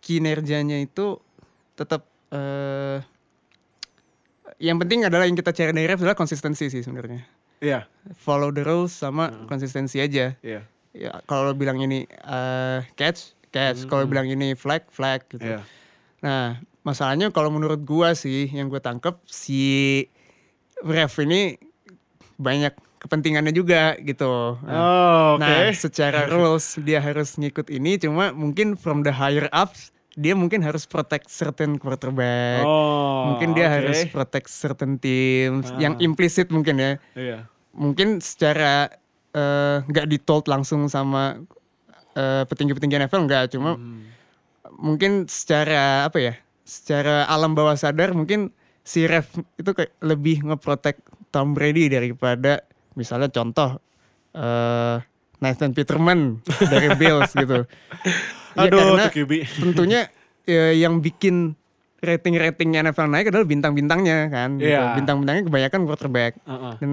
[0.00, 1.20] kinerjanya itu
[1.74, 2.98] tetap eh,
[4.56, 7.24] yang penting adalah yang kita cari dari ref adalah konsistensi sih sebenarnya.
[7.58, 9.46] iya Follow the rules sama Hmm.
[9.46, 10.36] konsistensi aja.
[10.40, 10.62] iya
[10.94, 13.84] Ya kalau bilang ini eh, catch, catch.
[13.84, 15.42] Kalau bilang ini flag, flag gitu.
[15.42, 15.60] iya
[16.20, 20.06] Nah, masalahnya kalau menurut gua sih yang gue tangkep si
[20.80, 21.60] ref ini
[22.36, 22.72] banyak
[23.04, 24.56] kepentingannya juga gitu.
[24.58, 29.46] Nah, oh oke Nah, secara rules dia harus ngikut ini cuma mungkin from the higher
[29.50, 32.62] ups dia mungkin harus protect certain quarterback.
[32.62, 33.74] oh mungkin dia oke.
[33.76, 35.78] harus protect certain teams Ah.
[35.78, 36.92] yang implicit mungkin ya.
[37.14, 37.38] iya
[37.70, 38.88] Mungkin secara
[39.30, 41.42] eh, nggak ditold langsung sama
[42.12, 44.06] eh, petinggi-petinggi NFL nggak cuma Hmm.
[44.72, 51.02] mungkin secara apa ya secara alam bawah sadar mungkin si ref itu kayak lebih ngeprotek
[51.28, 52.62] Tom Brady daripada
[52.94, 53.78] misalnya contoh
[54.32, 54.96] eh
[55.36, 57.66] Nathan Peterman dari Bills gitu
[58.54, 60.00] Ya, aduh karena tentunya
[60.42, 61.58] ya, yang bikin
[61.98, 64.70] rating-ratingnya NFL naik adalah bintang-bintangnya kan gitu.
[64.70, 64.94] Iya.
[64.94, 66.72] bintang-bintangnya kebanyakan quarterback Heeh.
[66.78, 66.92] dan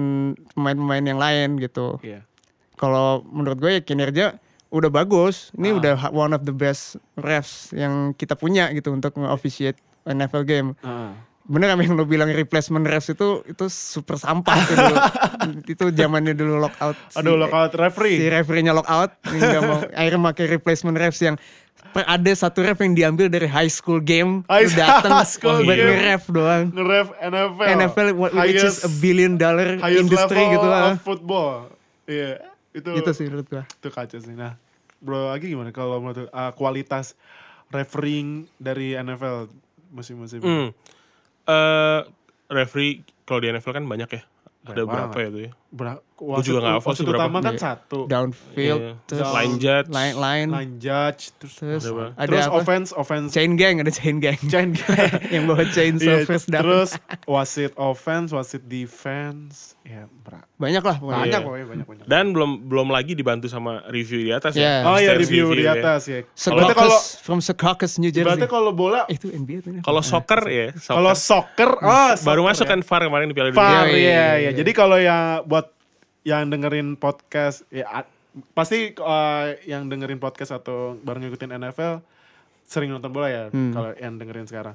[0.52, 2.26] pemain-pemain yang lain gitu iya
[2.74, 4.26] kalau menurut gue ya kinerja
[4.72, 5.52] udah bagus.
[5.54, 5.76] Ini Ah.
[5.78, 10.68] udah one of the best refs yang kita punya gitu untuk nge-officiate NFL game.
[10.80, 11.12] Heeh.
[11.42, 14.96] Bener apa yang lo bilang replacement refs itu itu super sampah itu dulu.
[15.74, 16.94] itu zamannya dulu lockout.
[17.08, 21.34] Si- aduh lockout Si referee referee-nya lockout, nggak mau akhirnya pakai replacement refs yang
[21.90, 25.74] per- ada satu ref yang diambil dari high school game, High lu datang school buat
[25.74, 25.90] game.
[25.90, 26.64] nge-ref doang.
[26.70, 30.94] nge-ref NFL NFL wh- which is a billion dollar highest industry level gitu of lah.
[30.96, 31.50] football
[32.04, 32.38] iya
[32.70, 33.62] itu Itu sih menurut gua.
[33.66, 34.54] itu kacau sih nah
[34.98, 37.18] Bro Agi gimana kalau menurut uh, kualitas
[37.68, 39.50] refereeing dari NFL
[39.88, 40.70] musim-musim ini?
[41.42, 42.00] Eh,
[42.52, 44.22] referee kalau di NFL kan banyak ya.
[44.62, 45.50] Ada Banyak berapa ya tuh ya?
[45.74, 47.18] Ber- Gua juga nggak hafal sih berapa.
[47.18, 47.62] utama kan Iya.
[47.64, 47.98] satu.
[48.06, 48.92] downfield Iya.
[49.04, 49.86] terus Line judge.
[49.88, 51.82] line line, Line judge terus, terus
[52.14, 52.54] Ada terus apa?
[52.56, 54.78] offense offense chain gang ada chain gang chain
[55.34, 56.90] yang bawa chainsaw Iya, first down terus
[57.24, 60.46] wasit offense, wasit defense, ya berat.
[60.54, 61.42] banyak lah pokoknya Banyak Iya.
[61.42, 62.04] pokoknya banyak banyak.
[62.06, 64.78] Dan belum belum lagi dibantu sama review di atas Yeah.
[64.78, 64.86] ya.
[64.86, 65.74] Oh iya Stats review di ya.
[65.74, 66.18] atas ya.
[66.22, 69.82] Berarti Secaucus kalau from Secaucus New Jersey berarti kalau bola Eh, itu NBA tuh nih.
[69.82, 72.70] Kalau soccer ya, kalau soccer, soccer ah baru soccer masuk ya.
[72.70, 73.58] kan VAR kemarin di Piala Dunia.
[73.58, 74.30] VAR Iya, ya, iya, ya.
[74.38, 74.50] iya.
[74.54, 75.66] Jadi kalau yang buat
[76.22, 78.06] yang dengerin podcast ya
[78.54, 82.00] pasti uh, yang dengerin podcast atau baru ngikutin NFL
[82.64, 83.74] sering nonton bola ya Hmm.
[83.74, 84.74] kalau yang dengerin sekarang.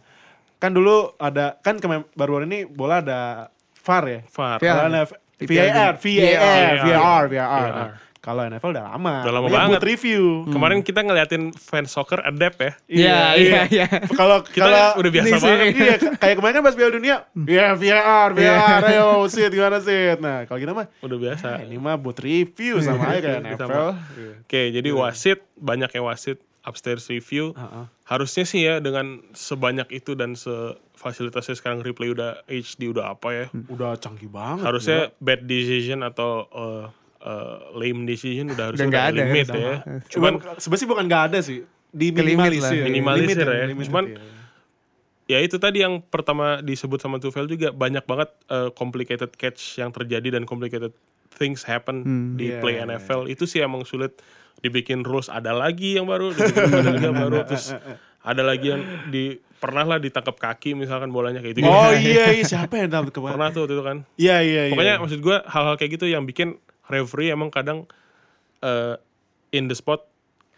[0.58, 3.50] Kan dulu ada kan kemarin baru-baru ini bola ada
[3.82, 4.20] VAR ya.
[4.28, 4.58] VAR.
[4.60, 4.78] VAR.
[4.90, 5.06] VAR,
[5.38, 5.96] VAR, VAR.
[6.02, 7.26] VAR, VAR.
[7.30, 7.70] VAR.
[7.72, 7.90] Nah,
[8.28, 9.14] Kalau NFL udah lama.
[9.24, 9.72] Udah lama Ya, banget.
[9.72, 10.24] Buat review.
[10.46, 12.72] Kemarin kita ngeliatin fans soccer adapt ya.
[12.86, 13.88] Iya, iya, iya.
[14.12, 15.68] Kalau Kita kalau udah biasa banget.
[15.74, 20.20] iya, kayak kemarin kan pas Piala Dunia, ya VAR, VAR, ayo sit gimana sit.
[20.20, 21.48] Nah, kalau kita mah Udah biasa.
[21.48, 23.42] ah, ini mah buat review sama aja kayak.
[23.48, 23.88] NFL.
[24.44, 27.56] Oke, jadi wasit banyak yang wasit upstairs review.
[27.56, 27.88] Heeh.
[28.04, 33.46] Harusnya sih ya dengan sebanyak itu dan sefasilitasnya sekarang replay udah HD udah apa ya.
[33.68, 34.64] Udah canggih banget.
[34.64, 36.86] Harusnya bad decision atau uh,
[37.28, 39.76] uh, lame decision udah harusnya Udah nggak udah ada, limit udah ya.
[40.08, 41.60] Cuman Cuman sebenarnya sih bukan nggak ada sih.
[41.88, 42.52] Di limit
[42.88, 43.46] minimalisir.
[43.46, 43.66] Ya.
[43.68, 44.20] limited, Cuman iya.
[45.28, 49.92] ya itu tadi yang pertama disebut sama Tufel juga banyak banget uh, complicated catch yang
[49.92, 50.96] terjadi dan complicated
[51.36, 52.02] things happen
[52.34, 54.18] di Iya, play iya, NFL itu sih emang sulit
[54.58, 57.78] dibikin rules ada lagi yang baru ada lagi yang baru terus
[58.24, 58.82] ada lagi yang
[59.14, 63.14] di pernah lah ditangkap kaki misalkan bolanya kayak gitu Oh iya, iya siapa yang dapat
[63.14, 63.38] kemarin?
[63.38, 64.74] pernah tuh waktu itu kan Iya iya iya.
[64.74, 67.86] pokoknya maksud gue hal-hal kayak gitu yang bikin referee emang kadang
[68.62, 68.96] uh,
[69.50, 70.08] in the spot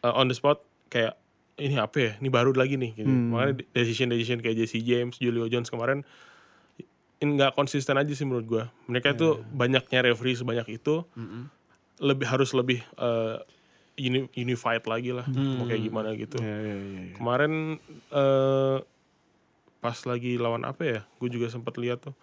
[0.02, 1.18] uh, on the spot kayak
[1.56, 3.10] ini apa ya ini baru lagi nih gitu.
[3.10, 6.08] makanya decision decision kayak Jesse James Julio Jones kemarin
[7.20, 11.04] ini nggak konsisten aja sih menurut gue mereka itu banyaknya referee sebanyak itu
[12.00, 13.44] lebih harus lebih uh,
[14.00, 17.00] uni- unified lagi lah mau kayak gimana gitu Iya iya iya.
[17.04, 17.14] iya.
[17.14, 17.54] kemarin
[18.10, 18.78] eh
[19.80, 22.16] pas lagi lawan apa ya gue juga sempat lihat tuh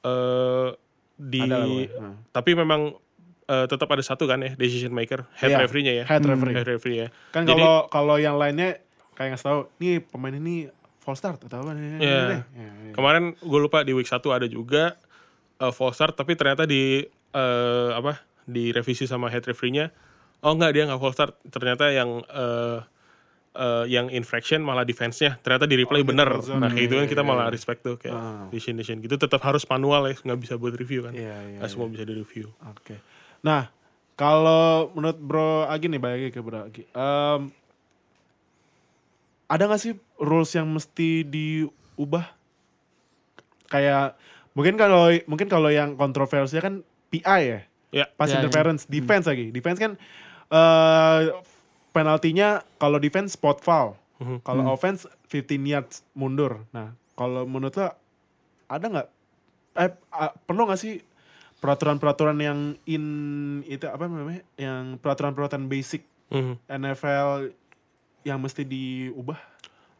[0.00, 0.70] eh
[1.14, 1.98] di Ada lah, pokoknya.
[1.98, 2.16] Hmm.
[2.30, 2.80] tapi memang
[3.44, 6.54] eh, tetap ada satu kan ya decision maker head Iya, referee-nya ya head referee.
[6.54, 8.80] head referee ya Kan kalau kalau yang lainnya
[9.12, 10.66] kayak ngasih tahu, nih pemain ini
[10.98, 11.84] false start atau apa nih?
[11.98, 12.00] Iya.
[12.00, 12.92] Iya, iya.
[12.92, 14.96] kemarin gue lupa di week 1 ada juga
[15.54, 19.92] eh false start tapi ternyata di eh, apa di revisi sama head referee-nya
[20.40, 22.78] oh enggak dia nggak false start ternyata yang eh,
[23.54, 26.58] eh, yang infraction malah defense-nya ternyata di replay Oh, bener zone.
[26.58, 27.54] nah kayak gitu kan kita iya, malah iya.
[27.54, 28.48] respect tuh kayak Ah.
[28.48, 31.70] decision decision gitu tetap harus manual ya nggak bisa buat review kan Iya, iya, nggak
[31.70, 32.98] semua bisa di review Oke.
[33.44, 33.68] Nah,
[34.16, 36.82] kalau menurut Bro Agi nih, balik lagi ke Bro Agi.
[36.88, 37.40] Em,
[39.44, 42.32] ada gak sih rules yang mesti diubah?
[43.68, 44.16] Kayak
[44.56, 46.74] mungkin kalau mungkin kalau yang kontroversinya kan
[47.12, 47.60] PI ya,
[47.92, 48.40] ya pas Ya, ya.
[48.40, 49.52] interference, defense lagi.
[49.52, 49.92] Defense kan
[50.48, 51.20] eh
[51.92, 53.98] penaltinya kalau defense spot foul.
[54.22, 54.40] Mhm.
[54.46, 56.64] Kalau offense 15 yards mundur.
[56.70, 57.92] Nah, kalau menurut lo
[58.70, 59.08] ada nggak
[59.74, 59.90] eh
[60.46, 61.02] perlu nggak sih
[61.64, 63.04] peraturan-peraturan yang in
[63.64, 64.44] itu apa namanya?
[64.54, 66.60] Yang peraturan-peraturan basic Mhm.
[66.68, 67.48] NFL
[68.22, 69.40] yang mesti diubah?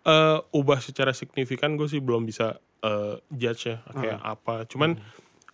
[0.05, 4.37] Eh, ubah secara signifikan gue sih belum bisa eh, judge ya kayak Ah.
[4.37, 5.05] apa cuman Hmm.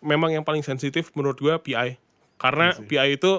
[0.02, 1.94] memang yang paling sensitif menurut gue PI
[2.36, 2.82] karena Iya.
[2.82, 3.32] PI itu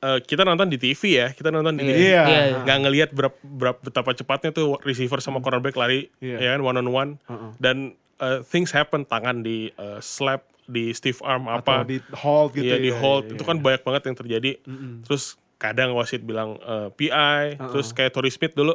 [0.00, 1.92] eh, kita nonton di TV ya kita nonton di Iya.
[1.92, 2.22] TV Iya.
[2.24, 2.58] Iya, iya.
[2.64, 6.40] nggak ngelihat berapa, berapa betapa cepatnya tuh receiver sama cornerback lari Iya.
[6.40, 7.50] ya kan one on one Heeh.
[7.60, 7.76] dan
[8.16, 12.64] eh, things happen tangan di eh, slap di stiff arm Atau apa di hold gitu
[12.64, 13.48] Iya di ya, hold iya, itu iya.
[13.48, 14.50] kan banyak banget yang terjadi.
[14.62, 14.94] Mm-mm.
[15.02, 15.24] Terus
[15.56, 17.10] kadang wasit bilang eh, PI,
[17.56, 17.70] Uh-uh.
[17.70, 18.74] terus kayak Torrey Smith dulu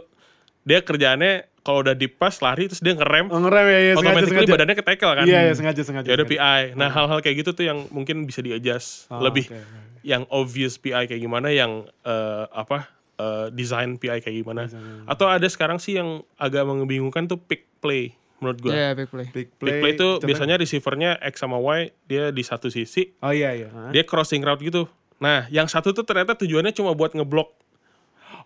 [0.64, 4.48] dia kerjaannya kalau udah di pas lari terus dia ngerem, Oh, ngerem ya, ya sengaja.
[4.48, 5.26] badannya ke tackle kan.
[5.28, 6.08] Iya, iya, sengaja, sengaja.
[6.08, 6.24] Ya udah.
[6.26, 6.62] PI.
[6.76, 9.60] Nah hal-hal kayak gitu tuh yang mungkin bisa di adjust Ah, lebih oke.
[10.02, 14.68] yang obvious PI kayak gimana, yang eh, apa eh, design PI kayak gimana.
[15.04, 18.72] Atau ada sekarang sih yang agak membingungkan tuh pick play menurut gua.
[18.72, 19.26] Iya, big play.
[19.28, 23.30] Big Pick play itu contohnya- biasanya receivernya X sama Y dia di satu sisi, Oh
[23.30, 23.68] iya, iya.
[23.90, 24.86] Dia crossing route gitu.
[25.18, 27.50] Nah, yang satu tuh ternyata tujuannya cuma buat ngeblok.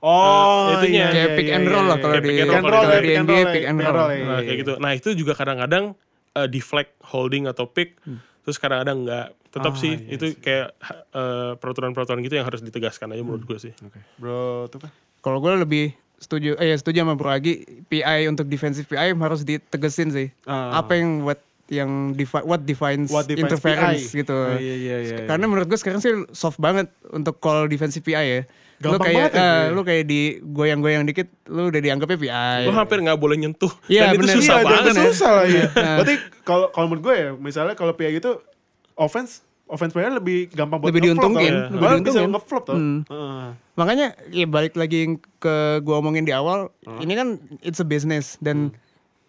[0.01, 0.97] Oh, Eh, itunya.
[0.97, 2.01] iya, Kayak iya, pick iya, and iya, roll lah iya.
[2.01, 4.41] kalau di pick and roll di pick and NBA roll, pick and Nah, iya, kayak
[4.47, 4.53] iya.
[4.57, 4.73] gitu.
[4.79, 5.85] Nah, itu juga kadang-kadang
[6.31, 7.99] eh, deflect holding atau pick.
[8.41, 9.27] Terus kadang-kadang enggak.
[9.51, 10.67] Tetap Ah, sih iya itu kayak
[11.11, 13.73] eh, peraturan-peraturan gitu yang harus ditegaskan aja menurut gue sih.
[13.77, 13.99] Oke.
[14.15, 14.91] Bro, tuh kan.
[15.19, 15.85] Kalau gue lebih
[16.21, 17.53] setuju, eh ya setuju sama Bro Agi,
[17.85, 20.27] PI untuk defensive PI harus ditegesin sih.
[20.45, 20.77] Ah.
[20.77, 24.19] Apa yang what yang defi- what defines, What defines interference PI.
[24.21, 24.35] gitu.
[24.35, 28.13] Ah, iya, iya, iya, Karena menurut gue sekarang sih soft banget untuk call defensive PI
[28.21, 28.41] ya.
[28.81, 29.69] lu Gampang kayak banget ya, iya.
[29.69, 32.61] lu kayak di goyang-goyang dikit lu udah dianggapnya PI.
[32.65, 33.69] Lo hampir nggak boleh nyentuh.
[33.85, 34.35] Iya, Dan itu bener.
[34.35, 34.83] susah iya, banget.
[34.83, 35.03] dan ya.
[35.05, 35.65] susah lah ya.
[36.01, 38.31] Berarti kalau kalau menurut gue ya, misalnya kalau PI itu
[38.97, 41.71] offense offense player lebih gampang buat Lebih diuntungin, tau.
[41.71, 42.29] lebih Malah bisa diuntungin.
[42.29, 42.75] ngeflop tau.
[42.75, 42.99] Hmm.
[43.07, 43.45] Heeh.
[43.73, 44.99] Makanya ya balik lagi
[45.37, 46.67] ke gua omongin di awal,
[46.99, 47.27] ini kan
[47.59, 48.75] it's a business dan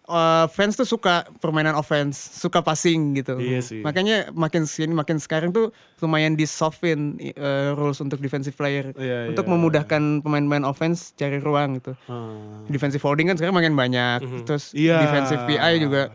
[0.05, 3.39] uh, fans tuh suka permainan offense, suka passing gitu.
[3.39, 3.79] Iya sih.
[3.79, 9.31] Makanya makin sini makin sekarang tuh lumayan di soften uh, rules untuk defensive player Iya,
[9.31, 9.51] untuk iya.
[9.51, 11.95] memudahkan pemain-pemain offense cari ruang gitu.
[12.05, 12.67] Hmm.
[12.67, 14.43] Defensive holding kan sekarang makin banyak.
[14.43, 14.99] Terus Iya.
[15.01, 16.11] defensive PI juga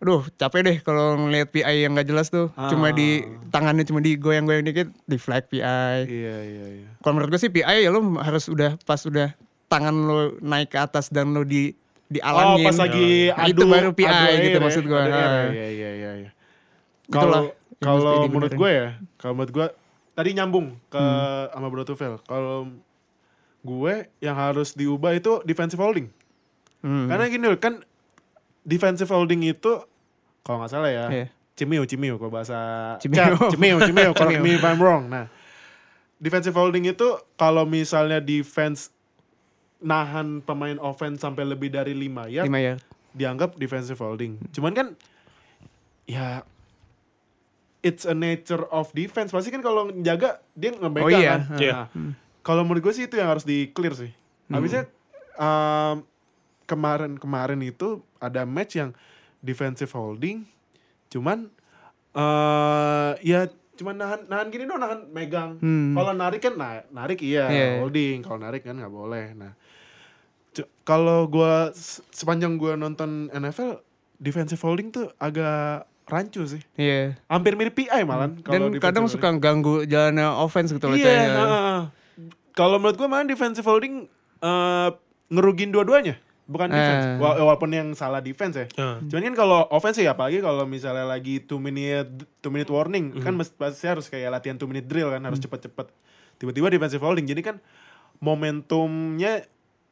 [0.00, 4.64] Aduh capek deh kalau ngeliat PI yang gak jelas tuh Cuma di tangannya cuma digoyang-goyang
[4.64, 6.88] dikit Di flag PI Iya, iya, iya.
[6.98, 9.36] kalau menurut gue sih PI ya lo harus udah pas udah
[9.66, 11.76] tangan lo naik ke atas dan lo di
[12.10, 12.66] Oh, dialangin.
[12.66, 14.98] pas lagi Nah, adu, itu baru PI adu air gitu ya, maksud gue.
[14.98, 15.14] ya.
[15.14, 15.46] Ah.
[15.46, 16.30] Iya, iya, iya, iya.
[17.06, 17.46] Itulah
[17.78, 19.66] Kalau kalau menurut gue ya, kalau menurut gue
[20.12, 21.54] tadi nyambung ke Hmm.
[21.54, 22.18] sama Bro Tufel.
[22.24, 22.66] Kalau
[23.62, 26.10] gue yang harus diubah itu defensive holding.
[26.80, 27.06] Hmm.
[27.06, 27.78] Karena gini loh, kan
[28.62, 29.80] defensive holding itu
[30.40, 31.26] kalau nggak salah ya, Iya.
[31.52, 32.56] cimiu cimiu kalau bahasa
[32.98, 33.36] Cimiu.
[33.48, 34.40] Cimiu cimiu Cimiu.
[34.40, 35.06] me if I'm wrong.
[35.06, 35.28] Nah,
[36.16, 38.88] defensive holding itu kalau misalnya defense
[39.78, 42.74] nahan pemain offense sampai lebih dari 5 ya Lima ya.
[43.12, 44.36] dianggap defensive holding.
[44.50, 44.86] Cuman kan
[46.04, 46.44] ya
[47.80, 49.28] it's a nature of defense.
[49.30, 51.40] Pasti kan kalau jaga dia ngebegal Oh iya, kan.
[51.56, 51.72] Iya.
[51.72, 54.12] Nah, Kalau menurut gue sih itu yang harus di clear sih.
[54.48, 54.88] Habisnya
[55.36, 56.04] um,
[56.64, 58.92] kemarin-kemarin itu ada match yang
[59.40, 60.44] defensive holding
[61.08, 61.48] cuman
[62.10, 65.50] eh ya cuman nahan nahan gini doang nahan megang.
[65.56, 65.96] Hmm.
[65.96, 67.66] Kalau narik kan nah, narik iya Iya.
[67.80, 69.32] holding, kalau narik kan nggak boleh.
[69.32, 69.56] Nah,
[70.84, 73.80] kalau gua se- sepanjang gua nonton NFL
[74.20, 76.60] defensive holding tuh agak rancu sih.
[76.76, 77.16] Iya.
[77.24, 80.98] Hampir mirip PI malah Dan kadang defensive suka ganggu jalannya offense gitu loh.
[80.98, 81.06] Iya.
[81.06, 81.32] Cah, ya.
[81.32, 81.80] heeh.
[82.52, 84.04] Kalau menurut gua malah defensive holding
[84.40, 84.88] eh
[85.30, 87.06] ngerugin dua-duanya, bukan defense.
[87.06, 87.16] Eh.
[87.16, 88.66] Wa- Walaupun yang salah defense ya.
[88.72, 88.98] Ya.
[89.00, 93.32] Cuman kan kalau offense ya apalagi kalau misalnya lagi 2 minute 2 minute warning kan
[93.32, 95.86] mesti pasti harus kayak latihan 2 minute drill kan harus cepet-cepet.
[96.36, 97.24] Tiba-tiba defensive holding.
[97.24, 97.56] Jadi kan
[98.20, 99.44] momentumnya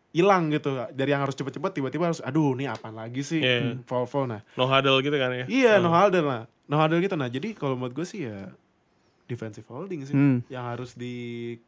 [0.08, 3.60] hilang gitu dari yang harus cepet-cepet tiba-tiba harus aduh ini apa lagi sih Iya.
[3.70, 5.44] Hmm, foul foul nah No huddle gitu kan ya.
[5.46, 8.48] iya no huddle lah no huddle gitu nah jadi kalau menurut gue sih ya
[9.28, 10.40] defensive holding sih Hmm.
[10.48, 11.14] yang harus di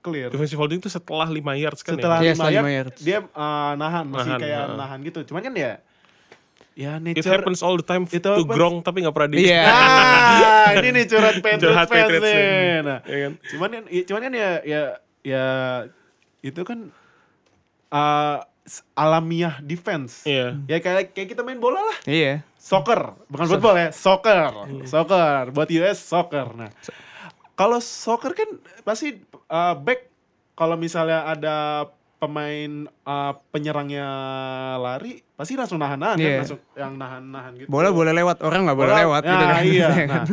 [0.01, 2.99] clear Defensive holding itu setelah 5 yards kan setelah lima setelah yard, lima yards.
[2.99, 4.77] dia uh, nahan masih Nahan, kayak heeh.
[4.77, 5.73] nahan gitu cuman kan ya
[6.73, 6.93] ya ya.
[6.97, 9.63] nature It happens all the time It to happens- grong tapi gak pernah di Iya.
[9.71, 12.37] Ah, ini nih curhat Patriots Curhat fans Patriots nih.
[12.39, 12.79] nih.
[12.81, 13.33] Nah, Ya kan?
[13.45, 14.83] cuman kan, i- cuman kan ya, ya,
[15.23, 15.45] ya
[16.41, 16.79] itu kan
[17.91, 18.39] uh,
[18.95, 20.23] alamiah defense.
[20.25, 20.57] Iya.
[20.65, 21.99] Ya kayak kayak kita main bola lah.
[22.05, 22.47] Iya.
[22.55, 24.53] Soccer, bukan football ya, soccer,
[24.85, 25.49] soccer.
[25.51, 26.55] Buat US soccer.
[26.55, 26.71] Nah,
[27.61, 28.49] kalau soccer kan
[28.81, 30.09] pasti uh, back
[30.55, 31.57] kalau misalnya ada
[32.17, 34.05] pemain uh, penyerangnya
[34.77, 36.39] lari, pasti langsung nahan-nahan kan, Iya.
[36.39, 37.69] langsung yang nahan-nahan gitu.
[37.69, 39.63] Bola boleh lewat, orang nggak boleh lewat nah, gitu kan.
[39.67, 39.89] iya.
[40.11, 40.25] Nah,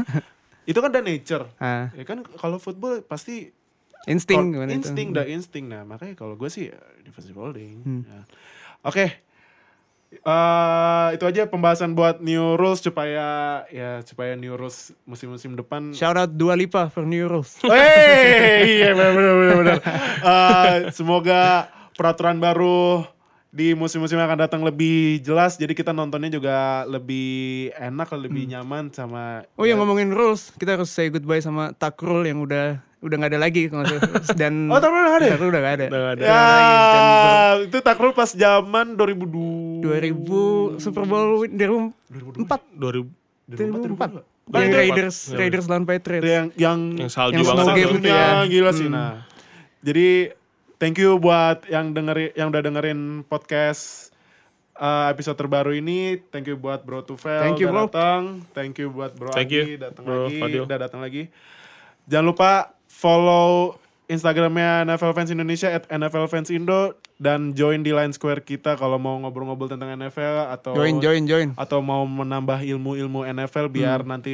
[0.65, 1.45] itu kan udah nature.
[1.57, 3.55] Ah, Ya kan kalau football pasti
[4.03, 4.75] insting Kor- gimana itu.
[4.77, 8.03] insting dah insting nah makanya kalau gue sih ya, defensive holding Hmm.
[8.03, 8.23] Ya.
[8.81, 9.05] oke
[10.07, 16.15] Eh, itu aja pembahasan buat new rules supaya ya supaya new rules musim-musim depan Shout
[16.15, 17.59] out Dua Lipa for New Rules.
[17.67, 19.77] Wey, iya benar benar benar.
[20.23, 21.67] Eh, semoga
[21.99, 23.03] peraturan baru
[23.51, 28.91] di musim-musim yang akan datang lebih jelas jadi kita nontonnya juga lebih enak lebih nyaman
[28.91, 33.31] sama Oh ya ngomongin rules, kita harus say goodbye sama Takrul yang udah udah nggak
[33.31, 33.69] ada lagi
[34.33, 35.33] dan Oh, Takrul nggak ada ya?
[35.33, 35.85] Takrul udah nggak ada.
[35.85, 36.23] Udah nggak ada.
[36.23, 36.41] Ya,
[37.53, 39.85] Dan itu takrul pas zaman 2002.
[39.85, 42.41] 2000 Super Bowl win 2004
[42.73, 43.05] 2000
[43.47, 45.37] 2004 Bukan yang itu, Raiders Iya.
[45.37, 46.23] Raiders lawan Patriots.
[46.25, 47.83] yang yang yang salju Yang banget game.
[47.85, 48.29] saljunya ya.
[48.45, 48.95] gila sih Hmm.
[48.95, 49.13] nah.
[49.79, 50.07] Jadi
[50.77, 54.09] thank you buat yang dengerin yang udah dengerin podcast
[54.73, 56.17] uh, episode terbaru ini.
[56.25, 58.21] Thank you buat Bro Tufel Thank you, udah datang.
[58.51, 60.61] Thank you buat Bro Thank Agi datang lagi, Fadil.
[60.63, 61.23] udah datang lagi.
[62.05, 62.51] Jangan lupa
[62.97, 68.73] follow Instagramnya NFL Fans Indonesia at NFL Fans Indo dan join di Line Square kita
[68.73, 71.49] kalau mau ngobrol-ngobrol tentang NFL atau Join join join.
[71.53, 74.09] atau mau menambah ilmu-ilmu NFL biar Hmm.
[74.09, 74.33] nanti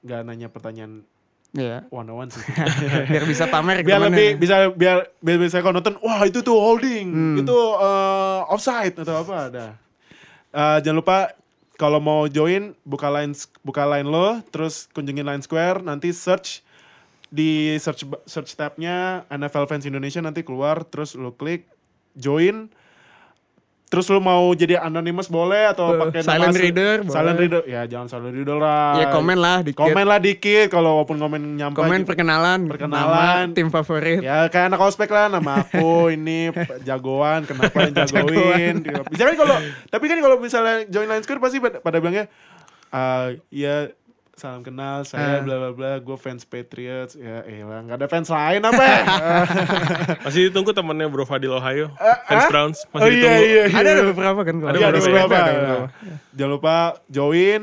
[0.00, 1.02] nggak nanya pertanyaan
[1.50, 1.82] Iya.
[1.90, 2.38] one on one sih.
[3.10, 7.10] Biar bisa pamer biar lebih bisa biar biar bisa kalau nonton wah itu tuh holding,
[7.10, 7.36] Hmm.
[7.42, 9.66] itu eh, offside atau apa ada.
[10.50, 11.34] Eh, jangan lupa
[11.74, 16.62] kalau mau join buka line buka line lo terus kunjungin line square nanti search
[17.30, 21.64] di search search tabnya NFL fans Indonesia nanti keluar terus lo klik
[22.12, 22.66] join
[23.86, 27.42] terus lu mau jadi anonymous boleh atau Eh, pakai nama silent asli- reader, silent boleh.
[27.44, 29.78] reader ya jangan silent reader lah Ya komen lah dikit.
[29.80, 33.46] komen lah dikit kalau walaupun komen nyampe Komen perkenalan, Perkenalan.
[33.46, 34.18] nama, tim favorit.
[34.20, 38.74] ya kayak anak ospek lah nama aku ini jagoan kenapa yang jagoin
[39.08, 39.56] bisa kan kalau
[39.86, 42.30] tapi kan kalau misalnya join line square pasti pada, pada bilangnya
[42.90, 43.90] ah ya
[44.32, 45.40] salam kenal saya Ah.
[45.40, 49.00] bla bla bla gue fans Patriots ya elah nggak ada fans lain apa ya?
[50.24, 52.16] Masih ditunggu temennya Bro Fadil Ohio, ah?
[52.24, 52.78] fans Browns.
[52.88, 53.42] Masih oh iya ditunggu.
[53.42, 55.36] iya iya Ada ada beberapa kan kalau Ada Iya, ada beberapa, beberapa.
[55.36, 55.86] ada beberapa.
[56.32, 56.76] Jangan lupa
[57.06, 57.62] join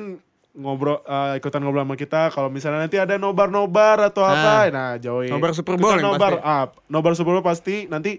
[0.54, 5.30] ngobrol eh, ikutan ngobrol sama kita kalau misalnya nanti ada nobar-nobar atau apa nah join
[5.30, 6.50] Nobar Super Bowl nobar pasti.
[6.50, 8.18] ah, nobar Super Bowl pasti nanti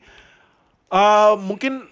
[0.88, 1.82] eh mungkin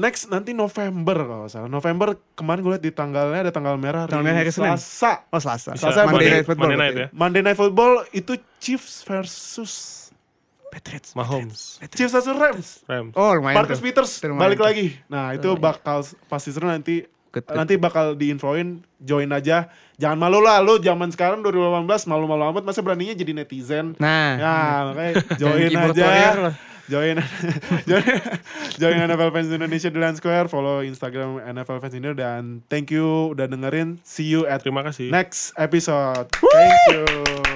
[0.00, 4.04] next nanti November kalau nggak salah November kemarin gue liat di tanggalnya ada tanggal merah
[4.04, 4.74] Tanggal merah hari Senin.
[4.74, 5.70] Selasa Oh Selasa.
[5.74, 6.64] Selasa Monday Monday- Night Football.
[6.66, 7.06] Monday Night ya.
[7.12, 9.72] Monday Night Football itu Chiefs versus
[10.66, 11.12] Patriots.
[11.12, 13.12] Mahomes, Chiefs versus Rams Rams.
[13.12, 13.84] Oh lumayan Marcus tuh.
[13.84, 14.66] Peters lumayan balik tuh.
[14.66, 14.86] lagi.
[15.06, 17.54] Nah, itu bakal pasti seru nanti Good, good.
[17.54, 19.66] nanti bakal diinfoin join aja.
[19.96, 23.94] Jangan malu lah lu zaman sekarang 2018 malu-malu amat masa beraninya jadi netizen.
[23.98, 26.10] Nah, Ya, makanya join aja.
[26.90, 27.22] Join
[27.90, 28.02] join
[28.82, 33.30] join NFL Fans Indonesia di Line Square, follow Instagram NFL Fans Indonesia dan thank you
[33.30, 34.02] udah dengerin.
[34.02, 35.14] See you at Terima kasih.
[35.14, 36.26] next episode.
[36.34, 37.49] Thank you.